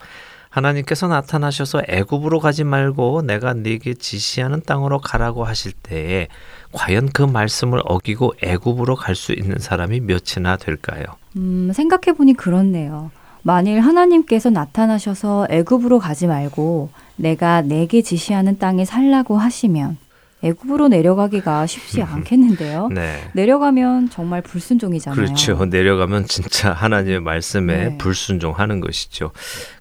[0.50, 6.28] 하나님께서 나타나셔서 애굽으로 가지 말고 내가 네게 지시하는 땅으로 가라고 하실 때에
[6.72, 11.04] 과연 그 말씀을 어기고 애굽으로 갈 수 있는 사람이 몇이나 될까요?
[11.36, 13.10] 음, 생각해 보니 그렇네요.
[13.42, 19.96] 만일 하나님께서 나타나셔서 애굽으로 가지 말고 내가 내게 지시하는 땅에 살라고 하시면
[20.42, 22.88] 애굽으로 내려가기가 쉽지 않겠는데요.
[22.88, 23.20] 네.
[23.32, 25.24] 내려가면 정말 불순종이잖아요.
[25.24, 25.64] 그렇죠.
[25.64, 27.98] 내려가면 진짜 하나님의 말씀에 네.
[27.98, 29.30] 불순종하는 것이죠.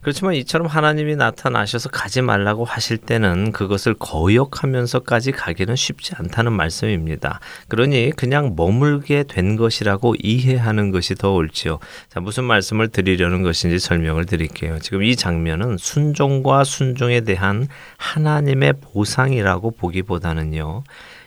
[0.01, 7.39] 그렇지만 이처럼 하나님이 나타나셔서 가지 말라고 하실 때는 그것을 거역하면서까지 가기는 쉽지 않다는 말씀입니다.
[7.67, 11.79] 그러니 그냥 머물게 된 것이라고 이해하는 것이 더 옳지요.
[12.09, 14.77] 자, 무슨 말씀을 드리려는 것인지 설명을 드릴게요.
[14.79, 20.83] 지금 이 장면은 순종과 순종에 대한 하나님의 보상이라고 보기보다는 요.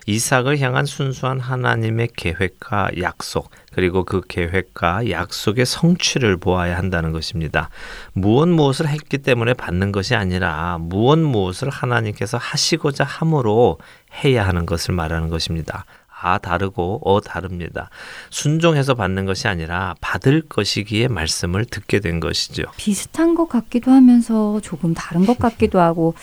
[0.06, 7.70] 이삭을 향한 순수한 하나님의 계획과 약속, 그리고 그 계획과 약속의 성취를 보아야 한다는 것입니다.
[8.12, 13.78] 무엇 무엇을 했기 때문에 받는 것이 아니라 무엇 무엇을 하나님께서 하시고자 함으로
[14.24, 15.86] 해야 하는 것을 말하는 것입니다.
[16.24, 17.90] 아 다르고 어 다릅니다.
[18.30, 22.62] 순종해서 받는 것이 아니라 받을 것이기에 말씀을 듣게 된 것이죠.
[22.78, 26.14] 비슷한 것 같기도 하면서 조금 다른 것 같기도 하고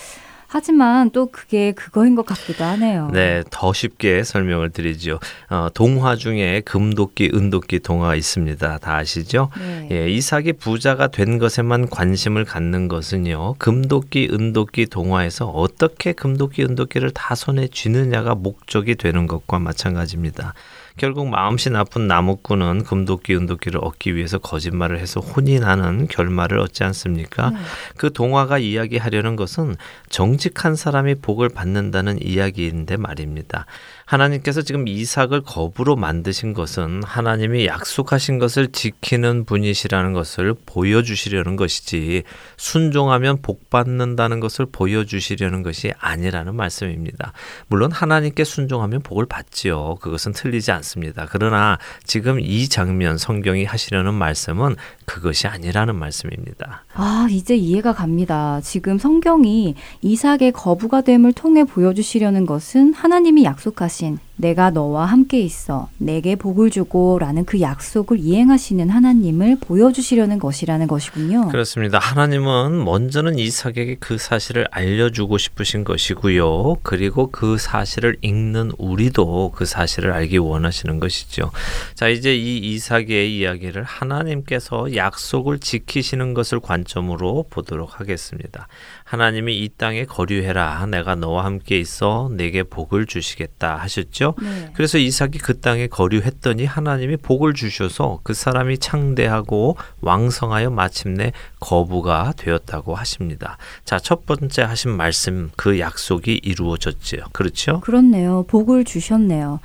[0.54, 3.10] 하지만 또 그게 그거인 것 같기도 하네요.
[3.14, 5.18] 네, 더 쉽게 설명을 드리죠.
[5.50, 8.80] 어, 동화 중에 금도끼, 은도끼 동화가 있습니다.
[8.80, 9.50] 다 아시죠?
[9.58, 9.88] 네.
[9.92, 13.56] 예, 이삭이 부자가 된 것에만 관심을 갖는 것은요.
[13.60, 20.54] 금도끼, 은도끼 동화에서 어떻게 금도끼, 은도끼를 다 손에 쥐느냐가 목적이 되는 것과 마찬가지입니다.
[21.02, 27.50] 결국 마음씨 나쁜 나무꾼은 금도끼, 은도끼를 얻기 위해서 거짓말을 해서 혼이 나는 결말을 얻지 않습니까?
[27.50, 27.58] 네.
[27.98, 29.78] 그 동화가 이야기하려는 것은
[30.10, 33.66] 정직한 사람이 복을 받는다는 이야기인데 말입니다.
[34.12, 42.24] 하나님께서 지금 이삭을 거부로 만드신 것은 하나님이 약속하신 것을 지키는 분이시라는 것을 보여주시려는 것이지
[42.58, 47.32] 순종하면 복 받는다는 것을 보여주시려는 것이 아니라는 말씀입니다.
[47.68, 49.96] 물론 하나님께 순종하면 복을 받지요.
[50.02, 51.26] 그것은 틀리지 않습니다.
[51.32, 56.84] 그러나 지금 이 장면 성경이 하시려는 말씀은 그것이 아니라는 말씀입니다.
[56.96, 58.60] 아, 이제 이해가 갑니다.
[58.62, 64.31] 지금 성경이 이삭의 거부가 됨을 통해 보여주시려는 것은 하나님이 약속하신 Martin.
[64.42, 71.50] 내가 너와 함께 있어 내게 복을 주고 라는 그 약속을 이행하시는 하나님을 보여주시려는 것이라는 것이군요.
[71.50, 72.00] 그렇습니다.
[72.00, 76.78] 하나님은 먼저는 이삭에게 그 사실을 알려주고 싶으신 것이고요.
[76.82, 81.52] 그리고 그 사실을 읽는 우리도 그 사실을 알기 원하시는 것이죠.
[81.94, 88.68] 자, 이제 이 이삭의 이야기를 하나님께서 약속을 지키시는 것을 관점으로 보도록 하겠습니다.
[89.04, 90.88] 하나님이 이 땅에 거류해라.
[90.88, 94.31] 내가 너와 함께 있어 내게 복을 주시겠다 하셨죠.
[94.42, 94.72] 네.
[94.74, 102.96] 그래서 이삭이 그 땅에 거류했더니 하나님이 복을 주셔서 그 사람이 창대하고 왕성하여 마침내 거부가 되었다고
[102.96, 103.58] 하십니다.
[103.86, 107.26] 자, 첫 번째 하신 말씀 그 약속이 이루어졌지요.
[107.32, 107.80] 그렇죠?
[107.82, 108.46] 그렇네요.
[108.48, 109.60] 복을 주셨네요.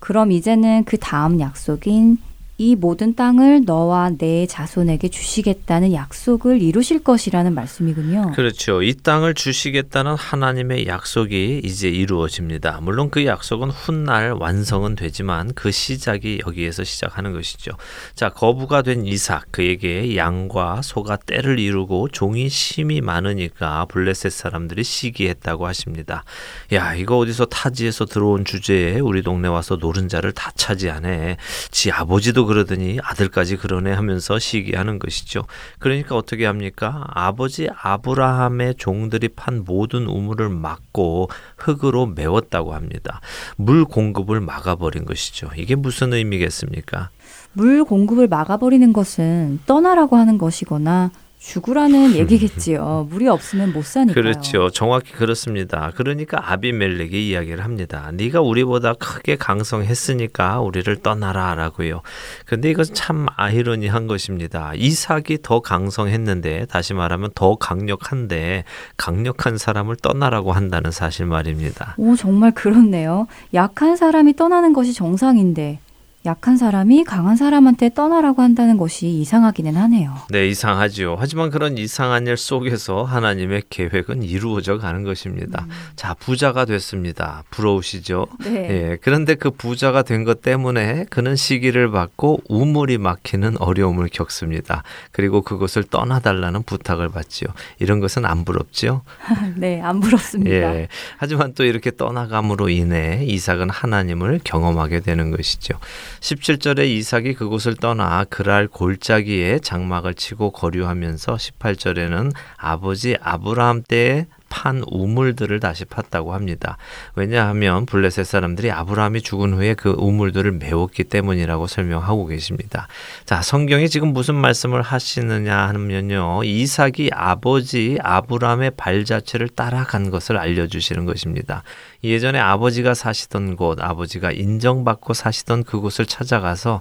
[0.00, 2.18] 그럼 이제는 그 다음 약속인
[2.60, 8.32] 이 모든 땅을 너와 내 자손에게 주시겠다는 약속을 이루실 것이라는 말씀이군요.
[8.34, 8.82] 그렇죠.
[8.82, 12.80] 이 땅을 주시겠다는 하나님의 약속이 이제 이루어집니다.
[12.82, 17.70] 물론 그 약속은 훗날 완성은 되지만 그 시작이 여기에서 시작하는 것이죠.
[18.16, 25.64] 자, 거부가 된 이삭 그에게 양과 소가 때를 이루고 종이 심이 많으니까 블레셋 사람들이 시기했다고
[25.64, 26.24] 하십니다.
[26.72, 31.36] 야, 이거 어디서 타지에서 들어온 주제에 우리 동네 와서 노른자를 다 차지하네.
[31.70, 35.44] 지 아버지도 그러더니 아들까지 그러네 하면서 시기하는 것이죠.
[35.78, 37.04] 그러니까 어떻게 합니까?
[37.08, 41.28] 아버지 아브라함의 종들이 판 모든 우물을 막고
[41.58, 43.20] 흙으로 메웠다고 합니다.
[43.56, 45.50] 물 공급을 막아버린 것이죠.
[45.56, 47.10] 이게 무슨 의미겠습니까?
[47.52, 53.06] 물 공급을 막아버리는 것은 떠나라고 하는 것이거나 죽으라는 얘기겠지요.
[53.10, 54.14] 물이 없으면 못 사니까요.
[54.14, 54.70] 그렇죠.
[54.70, 55.92] 정확히 그렇습니다.
[55.94, 58.10] 그러니까 아비멜렉이 이야기를 합니다.
[58.12, 62.02] 네가 우리보다 크게 강성했으니까 우리를 떠나라라고요.
[62.44, 64.72] 근데 이것은 참 아이러니한 것입니다.
[64.74, 68.64] 이삭이 더 강성했는데 다시 말하면 더 강력한데
[68.96, 71.94] 강력한 사람을 떠나라고 한다는 사실 말입니다.
[71.98, 73.26] 오, 정말 그렇네요.
[73.54, 75.78] 약한 사람이 떠나는 것이 정상인데
[76.26, 80.14] 약한 사람이 강한 사람한테 떠나라고 한다는 것이 이상하기는 하네요.
[80.30, 81.16] 네, 이상하지요.
[81.18, 85.64] 하지만 그런 이상한 일 속에서 하나님의 계획은 이루어져 가는 것입니다.
[85.64, 85.70] 음.
[85.96, 87.44] 자, 부자가 됐습니다.
[87.50, 88.26] 부러우시죠?
[88.44, 88.50] 네.
[88.68, 94.82] 예, 그런데 그 부자가 된 것 때문에 그는 시기를 받고 우물이 막히는 어려움을 겪습니다.
[95.12, 97.48] 그리고 그것을 떠나달라는 부탁을 받지요.
[97.78, 99.02] 이런 것은 안 부럽지요?
[99.56, 100.50] 네, 안 부럽습니다.
[100.50, 105.78] 예, 하지만 또 이렇게 떠나감으로 인해 이삭은 하나님을 경험하게 되는 것이죠.
[106.20, 115.60] 17절에 이삭이 그곳을 떠나 그랄 골짜기에 장막을 치고 거류하면서 18절에는 아버지 아브라함 때에 판 우물들을
[115.60, 116.76] 다시 팠다고 합니다.
[117.14, 122.88] 왜냐하면 블레셋 사람들이 아브라함이 죽은 후에 그 우물들을 메웠기 때문이라고 설명하고 계십니다.
[123.24, 126.44] 자, 성경이 지금 무슨 말씀을 하시느냐 하면요.
[126.44, 131.62] 이삭이 아버지 아브라함의 발자취를 따라간 것을 알려주시는 것입니다.
[132.04, 136.80] 예전에 아버지가 사시던 곳, 아버지가 인정받고 사시던 그곳을 찾아가서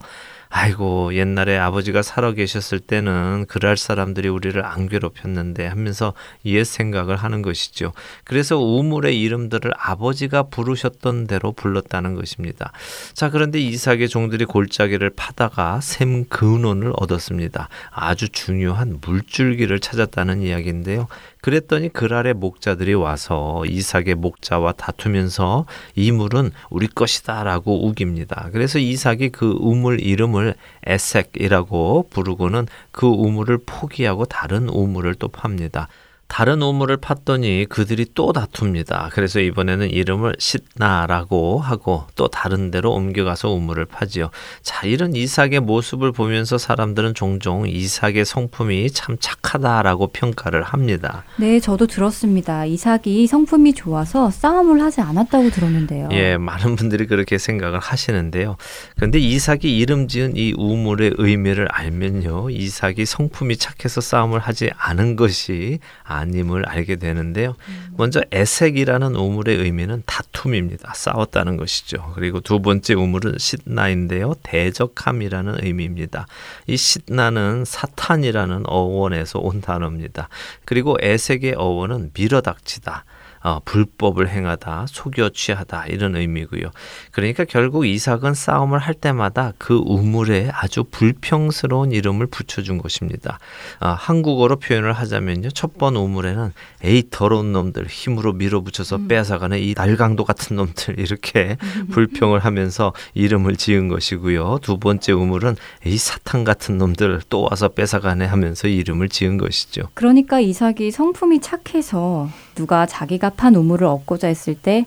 [0.50, 6.14] 아이고 옛날에 아버지가 살아 계셨을 때는 그럴 사람들이 우리를 안 괴롭혔는데 하면서
[6.46, 7.94] 옛 생각을 하는 것이죠.
[8.24, 12.72] 그래서 우물의 이름들을 아버지가 부르셨던 대로 불렀다는 것입니다.
[13.14, 17.70] 자 그런데 이삭의 종들이 골짜기를 파다가 샘 근원을 얻었습니다.
[17.92, 21.08] 아주 중요한 물줄기를 찾았다는 이야기인데요.
[21.48, 28.50] 그랬더니 그랄의 목자들이 와서 이삭의 목자와 다투면서 이 물은 우리 것이다라고 우깁니다.
[28.52, 35.88] 그래서 이삭이 그 우물 이름을 에색이라고 부르고는 그 우물을 포기하고 다른 우물을 또 팝니다.
[36.28, 39.10] 다른 우물을 팠더니 그들이 또 다툽니다.
[39.14, 44.30] 그래서 이번에는 이름을 시나라고 하고 또 다른 데로 옮겨가서 우물을 파지요.
[44.62, 51.24] 자, 이런 이삭의 모습을 보면서 사람들은 종종 이삭의 성품이 참 착하다라고 평가를 합니다.
[51.38, 52.66] 네, 저도 들었습니다.
[52.66, 56.10] 이삭이 성품이 좋아서 싸움을 하지 않았다고 들었는데요.
[56.12, 58.58] 예, 많은 분들이 그렇게 생각을 하시는데요.
[58.96, 62.50] 그런데 이삭이 이름 지은 이 우물의 의미를 알면요.
[62.50, 65.80] 이삭이 성품이 착해서 싸움을 하지 않은 것이
[66.18, 67.56] 아님을 알게 되는데요.
[67.70, 67.94] 음.
[67.98, 70.94] 먼저 에색이라는 우물의 의미는 다툼입니다.
[70.94, 72.12] 싸웠다는 것이죠.
[72.16, 74.36] 그리고 두 번째 우물은 시나인데요.
[74.44, 76.28] 대적함이라는 의미입니다.
[76.68, 80.30] 이 시나는 사탄이라는 어원에서 온 단어입니다.
[80.66, 83.06] 그리고 에색의 어원은 밀어닥치다.
[83.48, 86.70] 어, 불법을 행하다, 속여 취하다 이런 의미고요.
[87.12, 93.40] 그러니까 결국 이삭은 싸움을 할 때마다 그 우물에 아주 불평스러운 이름을 붙여준 것입니다.
[93.80, 99.08] 어, 한국어로 표현을 하자면요, 첫 번 우물에는 에이 더러운 놈들 힘으로 밀어붙여서 음.
[99.08, 101.58] 빼앗아가는 이 날강도 같은 놈들 이렇게
[101.92, 104.60] 불평을 하면서 이름을 지은 것이고요.
[104.62, 109.84] 두 번째 우물은 에이 사탄 같은 놈들 또 와서 뺏어가네 하면서 이름을 지은 것이죠.
[109.94, 114.86] 그러니까 이삭이 성품이 착해서 누가 자기가 판 우물을 얻고자 했을 때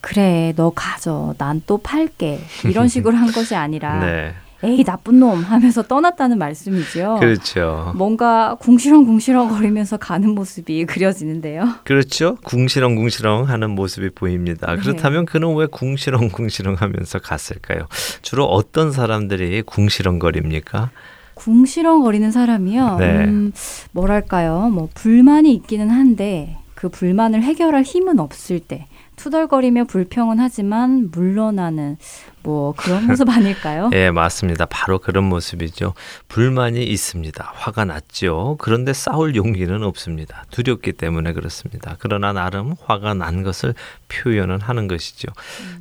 [0.00, 4.34] 그래 너 가져 난 또 팔게 이런 식으로 한 것이 아니라 네.
[4.62, 7.18] 에이 나쁜 놈 하면서 떠났다는 말씀이죠.
[7.20, 7.92] 그렇죠.
[7.94, 11.74] 뭔가 궁시렁궁시렁 거리면서 가는 모습이 그려지는데요.
[11.84, 12.36] 그렇죠.
[12.44, 14.74] 궁시렁궁시렁 하는 모습이 보입니다.
[14.74, 14.80] 네.
[14.82, 17.86] 그렇다면 그는 왜 궁시렁궁시렁 하면서 갔을까요?
[18.22, 20.90] 주로 어떤 사람들이 궁시렁거립니까?
[21.34, 22.96] 궁시렁거리는 사람이요.
[22.98, 23.24] 네.
[23.26, 23.52] 음,
[23.92, 24.70] 뭐랄까요?
[24.70, 31.96] 뭐 불만이 있기는 한데 그 불만을 해결할 힘은 없을 때 투덜거리며 불평은 하지만 물러나는
[32.48, 33.90] 뭐 그런 모습 아닐까요?
[33.92, 34.64] 예, 맞습니다.
[34.64, 35.92] 바로 그런 모습이죠.
[36.28, 37.52] 불만이 있습니다.
[37.54, 38.56] 화가 났죠.
[38.58, 40.46] 그런데 싸울 용기는 없습니다.
[40.50, 41.96] 두렵기 때문에 그렇습니다.
[41.98, 43.74] 그러나 나름 화가 난 것을
[44.08, 45.28] 표현은 하는 것이죠.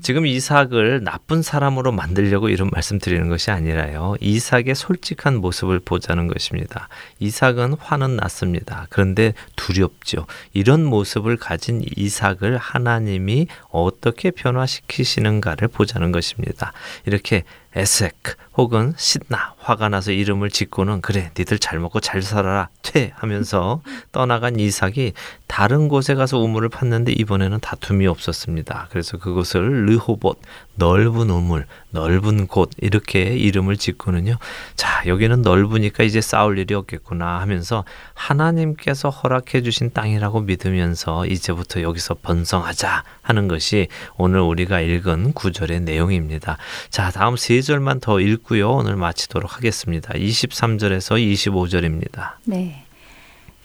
[0.02, 4.16] 지금 이삭을 나쁜 사람으로 만들려고 이런 말씀 드리는 것이 아니라요.
[4.20, 6.90] 이삭의 솔직한 모습을 보자는 것입니다.
[7.20, 8.88] 이삭은 화는 났습니다.
[8.90, 10.26] 그런데 두렵죠.
[10.52, 16.57] 이런 모습을 가진 이삭을 하나님이 어떻게 변화시키시는가를 보자는 것입니다.
[17.06, 17.44] 이렇게
[17.78, 23.82] 에색 혹은 신나 화가 나서 이름을 짓고는 그래 니들 잘 먹고 잘 살아라 퇴 하면서
[24.12, 25.14] 떠나간 이삭이
[25.46, 28.88] 다른 곳에 가서 우물을 팠는데 이번에는 다툼이 없었습니다.
[28.90, 30.40] 그래서 그곳을 르호봇
[30.76, 34.38] 넓은 우물 넓은 곳 이렇게 이름을 짓고는요.
[34.76, 37.84] 자 여기는 넓으니까 이제 싸울 일이 없겠구나 하면서
[38.16, 46.58] 하나님께서 허락해 주신 땅이라고 믿으면서 이제부터 여기서 번성하자 하는 것이 오늘 우리가 읽은 구절의 내용입니다.
[46.90, 48.72] 자 다음 세 절만 더 읽고요.
[48.72, 50.14] 오늘 마치도록 하겠습니다.
[50.14, 52.36] 23절에서 25절입니다.
[52.46, 52.86] 네.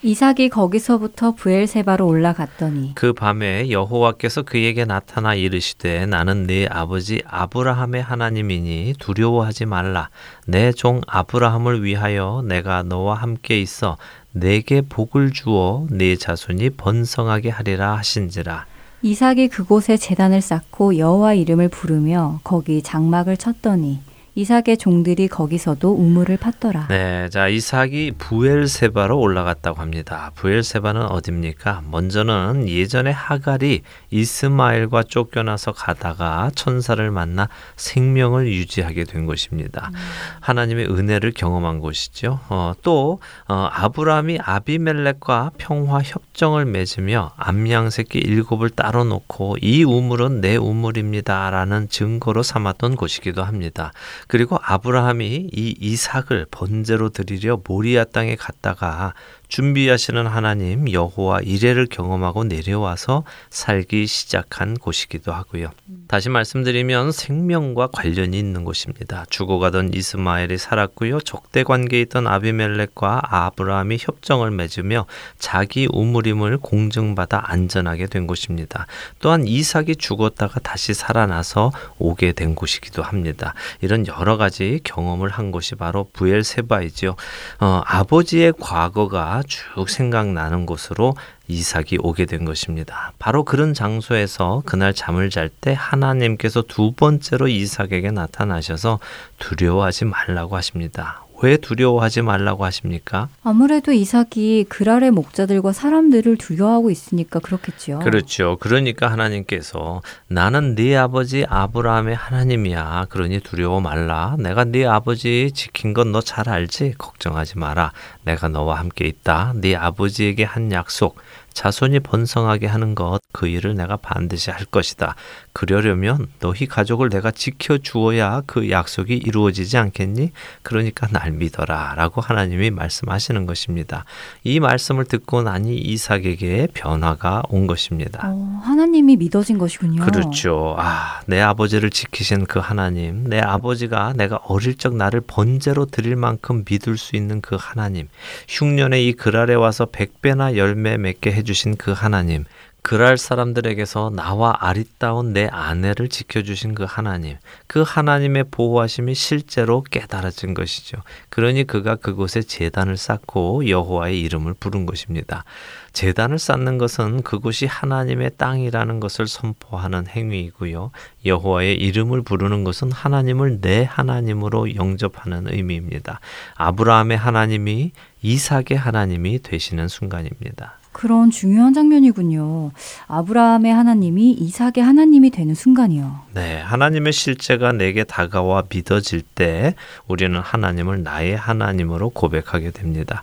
[0.05, 8.94] 이삭이 거기서부터 부엘세바로 올라갔더니 그 밤에 여호와께서 그에게 나타나 이르시되 나는 네 아버지 아브라함의 하나님이니
[8.98, 10.11] 두려워하지 말라
[10.48, 13.96] 내 종 아브라함을 위하여 내가 너와 함께 있어
[14.32, 18.66] 내게 복을 주어 네 자손이 번성하게 하리라 하신지라
[19.05, 23.98] 이삭이 그곳에 제단을 쌓고 여호와 이름을 부르며 거기 장막을 쳤더니
[24.35, 26.89] 이삭의 종들이 거기서도 우물을 팠더라.
[26.89, 30.30] 네, 자 이삭이 부엘세바로 올라갔다고 합니다.
[30.37, 31.83] 부엘세바는 어딥니까?
[31.91, 39.91] 먼저는 예전에 하갈이 이스마엘과 쫓겨나서 가다가 천사를 만나 생명을 유지하게 된 곳입니다.
[39.93, 39.99] 음.
[40.41, 42.41] 하나님의 은혜를 경험한 곳이죠.
[42.49, 50.41] 어, 또 어, 아브라함이 아비멜렉과 평화 협정을 맺으며 암양 새끼 일곱을 따로 놓고 이 우물은
[50.41, 53.93] 내 우물입니다라는 증거로 삼았던 곳이기도 합니다.
[54.29, 59.14] 그리고 아브라함이 이 이삭을 번제로 드리려 모리아 땅에 갔다가
[59.53, 65.68] 준비하시는 하나님 여호와 이레를 경험하고 내려와서 살기 시작한 곳이기도 하고요.
[66.09, 69.26] 다시 말씀드리면 생명과 관련이 있는 곳입니다.
[69.28, 71.20] 죽어가던 이스마엘이 살았고요.
[71.20, 75.05] 적대 관계에 있던 아비멜렉과 아브라함이 협정을 맺으며
[75.38, 78.86] 자기 우물임을 공증받아 안전하게 된 곳입니다.
[79.20, 83.53] 또한 이삭이 죽었다가 다시 살아나서 오게 된 곳이기도 합니다.
[83.82, 87.16] 이런 여러 가지 경험을 한 곳이 바로 부엘세바이지요.
[87.61, 91.14] 어, 아버지의 과거가 쭉 생각나는 곳으로
[91.49, 93.12] 이삭이 오게 된 것입니다.
[93.18, 98.99] 바로 그런 장소에서 그날 잠을 잘 때 하나님께서 두 번째로 이삭에게 나타나셔서
[99.38, 101.24] 두려워하지 말라고 하십니다.
[101.43, 103.28] 왜 두려워하지 말라고 하십니까?
[103.43, 107.99] 아무래도 이삭이 그랄의 목자들과 사람들을 두려워하고 있으니까 그렇겠죠.
[107.99, 108.57] 그렇죠.
[108.61, 113.07] 그러니까 하나님께서 나는 네 아버지 아브라함의 하나님이야.
[113.11, 114.36] 그러니 두려워 말라.
[114.38, 116.95] 내가 네 아버지 지킨 건 너 잘 알지?
[116.99, 117.93] 걱정하지 마라.
[118.24, 119.53] 내가 너와 함께 있다.
[119.57, 121.16] 네 아버지에게 한 약속
[121.53, 125.16] 자손이 번성하게 하는 것, 그 일을 내가 반드시 할 것이다.
[125.53, 130.32] 그러려면 너희 가족을 내가 지켜 주어야 그 약속이 이루어지지 않겠니?
[130.62, 131.94] 그러니까 날 믿어라.
[131.96, 134.05] 라고 하나님이 말씀하시는 것입니다.
[134.44, 138.20] 이 말씀을 듣고 나니 이삭에게 변화가 온 것입니다.
[138.24, 140.05] 어, 하나님이 믿어진 것이군요.
[140.05, 140.74] 그렇죠.
[140.78, 146.64] 아, 내 아버지를 지키신 그 하나님, 내 아버지가 내가 어릴 적 나를 번제로 드릴 만큼
[146.68, 148.09] 믿을 수 있는 그 하나님,
[148.48, 152.44] 흉년에 이 그랄에 와서 백배나 열매 맺게 해주신 그 하나님,
[152.83, 157.37] 그랄 사람들에게서 나와 아리따운 내 아내를 지켜주신 그 하나님,
[157.68, 160.99] 그 하나님의 보호하심이 실제로 깨달아진 것이죠.
[161.28, 165.45] 그러니 그가 그곳에 재단을 쌓고 여호와의 이름을 부른 것입니다.
[165.93, 170.91] 재단을 쌓는 것은 그곳이 하나님의 땅이라는 것을 선포하는 행위이고요.
[171.24, 176.18] 여호와의 이름을 부르는 것은 하나님을 내 하나님으로 영접하는 의미입니다.
[176.57, 180.82] 아브라함의 하나님이 이삭의 하나님이 되시는 순간입니다.
[180.93, 182.70] 그런 중요한 장면이군요.
[183.09, 186.20] 아브라함의 하나님이 이삭의 하나님이 되는 순간이요.
[186.34, 189.74] 네, 하나님의 실제가 내게 다가와 믿어질 때
[190.07, 193.22] 우리는 하나님을 나의 하나님으로 고백하게 됩니다.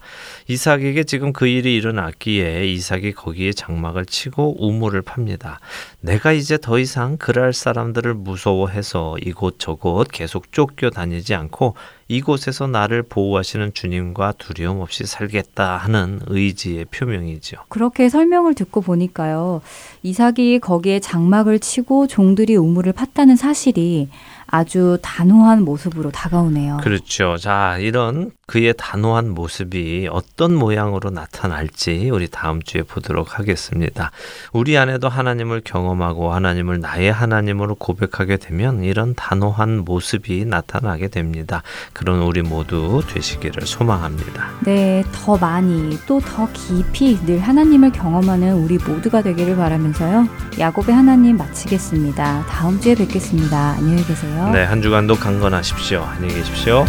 [0.49, 5.59] 이삭에게 지금 그 일이 일어났기에 이삭이 거기에 장막을 치고 우물을 팝니다.
[6.01, 11.75] 내가 이제 더 이상 그랄 사람들을 무서워해서 이곳 저곳 계속 쫓겨 다니지 않고
[12.07, 17.57] 이곳에서 나를 보호하시는 주님과 두려움 없이 살겠다 하는 의지의 표명이죠.
[17.69, 19.61] 그렇게 설명을 듣고 보니까요.
[20.01, 24.09] 이삭이 거기에 장막을 치고 종들이 우물을 팠다는 사실이
[24.47, 26.77] 아주 단호한 모습으로 다가오네요.
[26.81, 27.37] 그렇죠.
[27.37, 34.09] 자, 이런 그의 단호한 모습이 어떤 모양으로 나타날지 우리 다음 주에 보도록 하겠습니다.
[34.53, 41.61] 우리 안에도 하나님을 경험하고 하나님을 나의 하나님으로 고백하게 되면 이런 단호한 모습이 나타나게 됩니다.
[41.93, 44.49] 그런 우리 모두 되시기를 소망합니다.
[44.65, 50.27] 네, 더 많이 또 더 깊이 늘 하나님을 경험하는 우리 모두가 되기를 바라면서요.
[50.57, 52.45] 야곱의 하나님 마치겠습니다.
[52.47, 53.75] 다음 주에 뵙겠습니다.
[53.77, 54.49] 안녕히 계세요.
[54.51, 56.01] 네, 한 주간도 강건하십시오.
[56.01, 56.85] 안녕히 계십시오.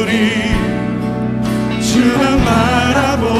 [0.00, 0.32] 우리
[1.82, 3.30] 주만 바라봅니다.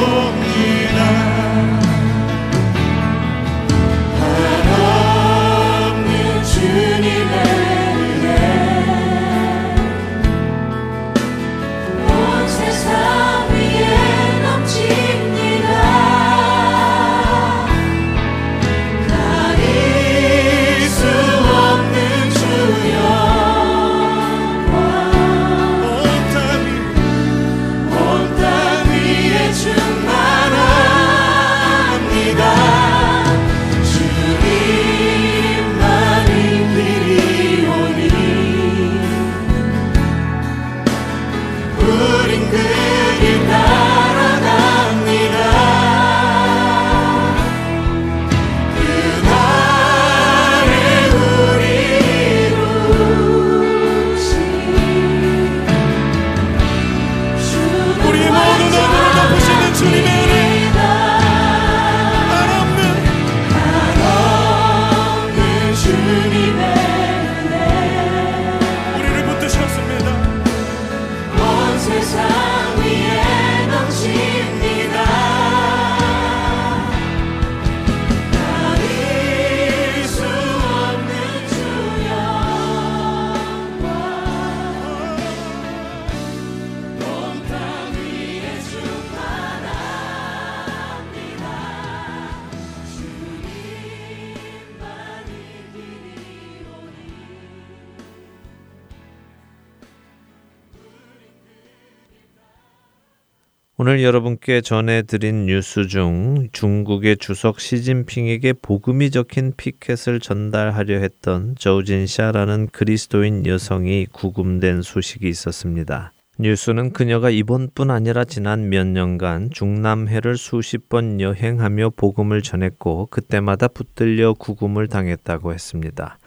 [104.03, 114.07] 여러분께 전해드린 뉴스 중 중국의 주석 시진핑에게 복음이 적힌 피켓을 전달하려 했던 저우진샤라는 그리스도인 여성이
[114.11, 116.13] 구금된 소식이 있었습니다.
[116.39, 124.33] 뉴스는 그녀가 이번뿐 아니라 지난 몇 년간 중남해를 수십 번 여행하며 복음을 전했고 그때마다 붙들려
[124.33, 126.17] 구금을 당했다고 했습니다.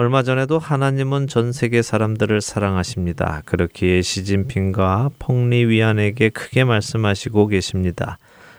[0.00, 3.42] 얼마 전에도 하나님은 전 세계 사람들을 사랑하십니다.
[3.46, 8.16] 그렇기에 시진핑과 펑리 위안에게 크게 말씀하시고 계십니다.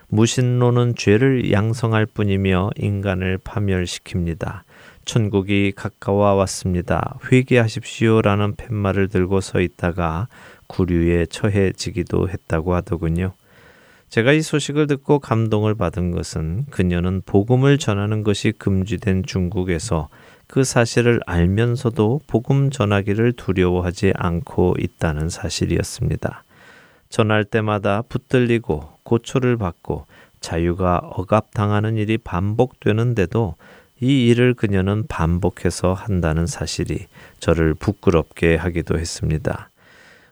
[0.09, 4.63] 무신론은 죄를 양성할 뿐이며 인간을 파멸시킵니다.
[5.05, 7.17] 천국이 가까워 왔습니다.
[7.31, 10.27] 회개하십시오라는 팻말을 들고 서 있다가
[10.67, 13.31] 구류에 처해지기도 했다고 하더군요.
[14.09, 20.09] 제가 이 소식을 듣고 감동을 받은 것은 그녀는 복음을 전하는 것이 금지된 중국에서
[20.49, 26.43] 그 사실을 알면서도 복음 전하기를 두려워하지 않고 있다는 사실이었습니다.
[27.09, 30.07] 전할 때마다 붙들리고 고초를 받고
[30.41, 33.57] 자유가 억압당하는 일이 반복되는데도
[34.01, 37.05] 이 일을 그녀는 반복해서 한다는 사실이
[37.39, 39.69] 저를 부끄럽게 하기도 했습니다.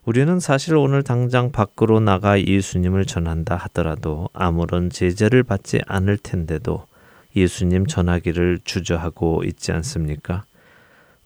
[0.04, 6.88] 우리는 사실 오늘 당장 밖으로 나가 예수님을 전한다 하더라도 아무런 제재를 받지 않을 텐데도
[7.36, 10.44] 예수님 전하기를 주저하고 있지 않습니까?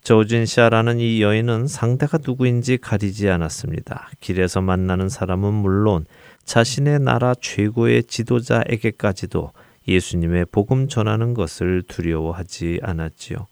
[0.02, 4.10] 저우진샤라는 이 여인은 상대가 누구인지 가리지 않았습니다.
[4.20, 6.06] 길에서 만나는 사람은 물론
[6.44, 9.52] 자신의 나라 최고의 지도자에게까지도
[9.86, 13.46] 예수님의 복음 전하는 것을 두려워하지 않았지요.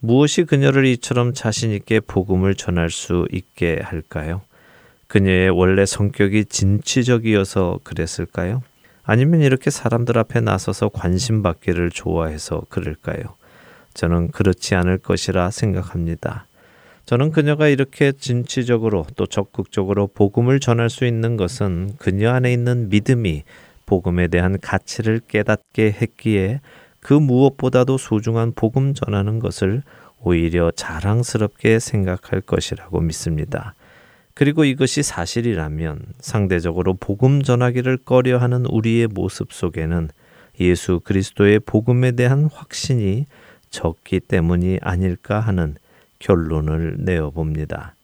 [0.00, 4.42] 무엇이 그녀를 이처럼 자신있게 복음을 전할 수 있게 할까요?
[5.08, 8.62] 그녀의 원래 성격이 진취적이어서 그랬을까요?
[9.04, 13.36] 아니면 이렇게 사람들 앞에 나서서 관심 받기를 좋아해서 그럴까요?
[13.94, 16.46] 저는 그렇지 않을 것이라 생각합니다.
[17.04, 23.42] 저는 그녀가 이렇게 진취적으로 또 적극적으로 복음을 전할 수 있는 것은 그녀 안에 있는 믿음이
[23.86, 26.60] 복음에 대한 가치를 깨닫게 했기에
[27.00, 29.82] 그 무엇보다도 소중한 복음 전하는 것을
[30.20, 33.74] 오히려 자랑스럽게 생각할 것이라고 믿습니다.
[34.34, 40.08] 그리고 이것이 사실이라면 상대적으로 복음 전하기를 꺼려 하는 우리의 모습 속에는
[40.60, 43.26] 예수 그리스도의 복음에 대한 확신이
[43.70, 45.76] 적기 때문이 아닐까 하는
[46.18, 47.94] 결론을 내어 봅니다.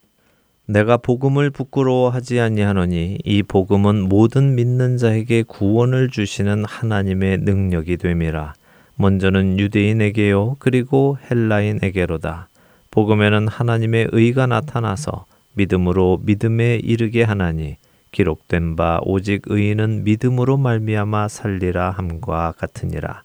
[0.65, 8.53] 내가 복음을 부끄러워하지 아니하노니 이 복음은 모든 믿는 자에게 구원을 주시는 하나님의 능력이 됨이라.
[8.95, 12.49] 먼저는 유대인에게요 그리고 헬라인에게로다.
[12.91, 17.77] 복음에는 하나님의 의가 나타나서 믿음으로 믿음에 이르게 하나니
[18.11, 23.23] 기록된 바 오직 의인은 믿음으로 말미암아 살리라 함과 같으니라.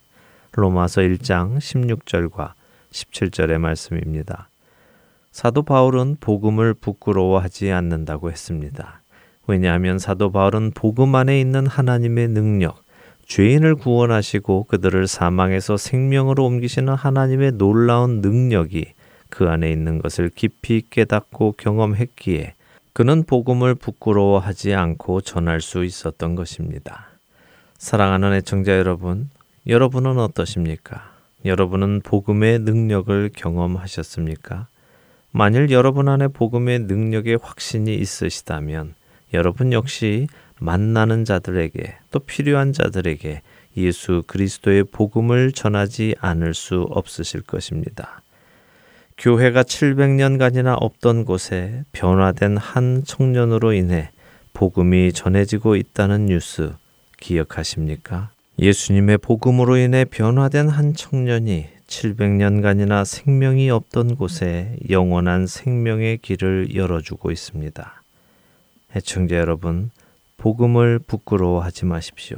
[0.53, 2.53] 로마서 1장 16절과
[2.91, 4.49] 17절의 말씀입니다.
[5.31, 9.01] 사도 바울은 복음을 부끄러워하지 않는다고 했습니다.
[9.47, 12.83] 왜냐하면 사도 바울은 복음 안에 있는 하나님의 능력,
[13.25, 18.93] 죄인을 구원하시고 그들을 사망에서 생명으로 옮기시는 하나님의 놀라운 능력이
[19.35, 22.53] 그 안에 있는 것을 깊이 깨닫고 경험했기에
[22.93, 27.07] 그는 복음을 부끄러워하지 않고 전할 수 있었던 것입니다.
[27.77, 29.29] 사랑하는 애청자 여러분,
[29.67, 31.11] 여러분은 어떠십니까?
[31.43, 34.67] 여러분은 복음의 능력을 경험하셨습니까?
[35.31, 38.95] 만일 여러분 안에 복음의 능력의 확신이 있으시다면
[39.33, 40.29] 여러분 역시
[40.59, 43.41] 만나는 자들에게 또 필요한 자들에게
[43.75, 48.21] 예수 그리스도의 복음을 전하지 않을 수 없으실 것입니다.
[49.17, 54.11] 교회가 700년간이나 없던 곳에 변화된 한 청년으로 인해
[54.53, 56.73] 복음이 전해지고 있다는 뉴스
[57.19, 58.29] 기억하십니까?
[58.59, 68.01] 예수님의 복음으로 인해 변화된 한 청년이 700년간이나 생명이 없던 곳에 영원한 생명의 길을 열어주고 있습니다.
[68.95, 69.91] 해청자 여러분,
[70.37, 72.37] 복음을 부끄러워하지 마십시오.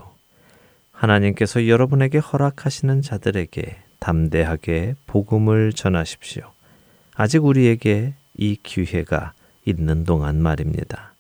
[0.92, 6.57] 하나님께서 여러분에게 허락하시는 자들에게 담대하게 복음을 전하십시오.
[7.18, 9.34] 아직 우리에게 이 기회가
[9.66, 11.14] 있는 동안 말입니다.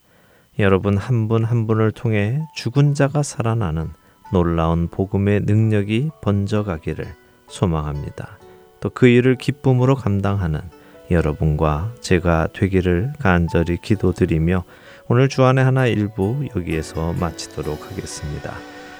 [0.59, 3.89] 여러분 한 분한 한 분을 통해 죽은 자가 살아나는
[4.31, 7.07] 놀라운 복음의 능력이 번져가기를
[7.47, 8.37] 소망합니다.
[8.79, 10.61] 또 그 일을 기쁨으로 감당하는
[11.09, 14.63] 여러분과 제가 되기를 간절히 기도드리며
[15.07, 18.53] 오늘 주안의 하나 일부 여기에서 마치도록 하겠습니다.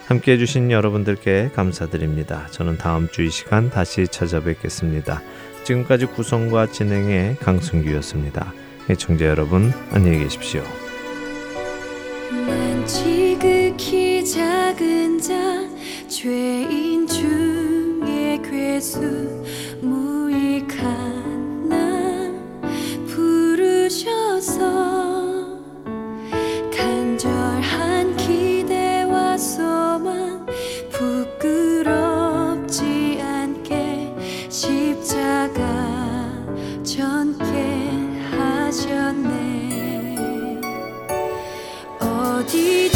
[0.07, 2.47] 함께 해주신 여러분들께 감사드립니다.
[2.47, 5.21] 저는 다음 주 이 시간 다시 찾아뵙겠습니다.
[5.67, 8.53] 지금까지 구성과 진행의 강승규였습니다.
[8.89, 10.63] 애청자 여러분 안녕히 계십시오.
[12.31, 15.35] 난 지극히 작은 자
[16.07, 19.43] 죄인 중에 괴수
[19.81, 22.31] 무익한 나
[23.07, 24.61] 부르셔서
[26.73, 29.03] 간절한 기대
[36.97, 37.45] 귀찮게
[38.31, 40.17] 하셨네.
[41.99, 42.89] 어디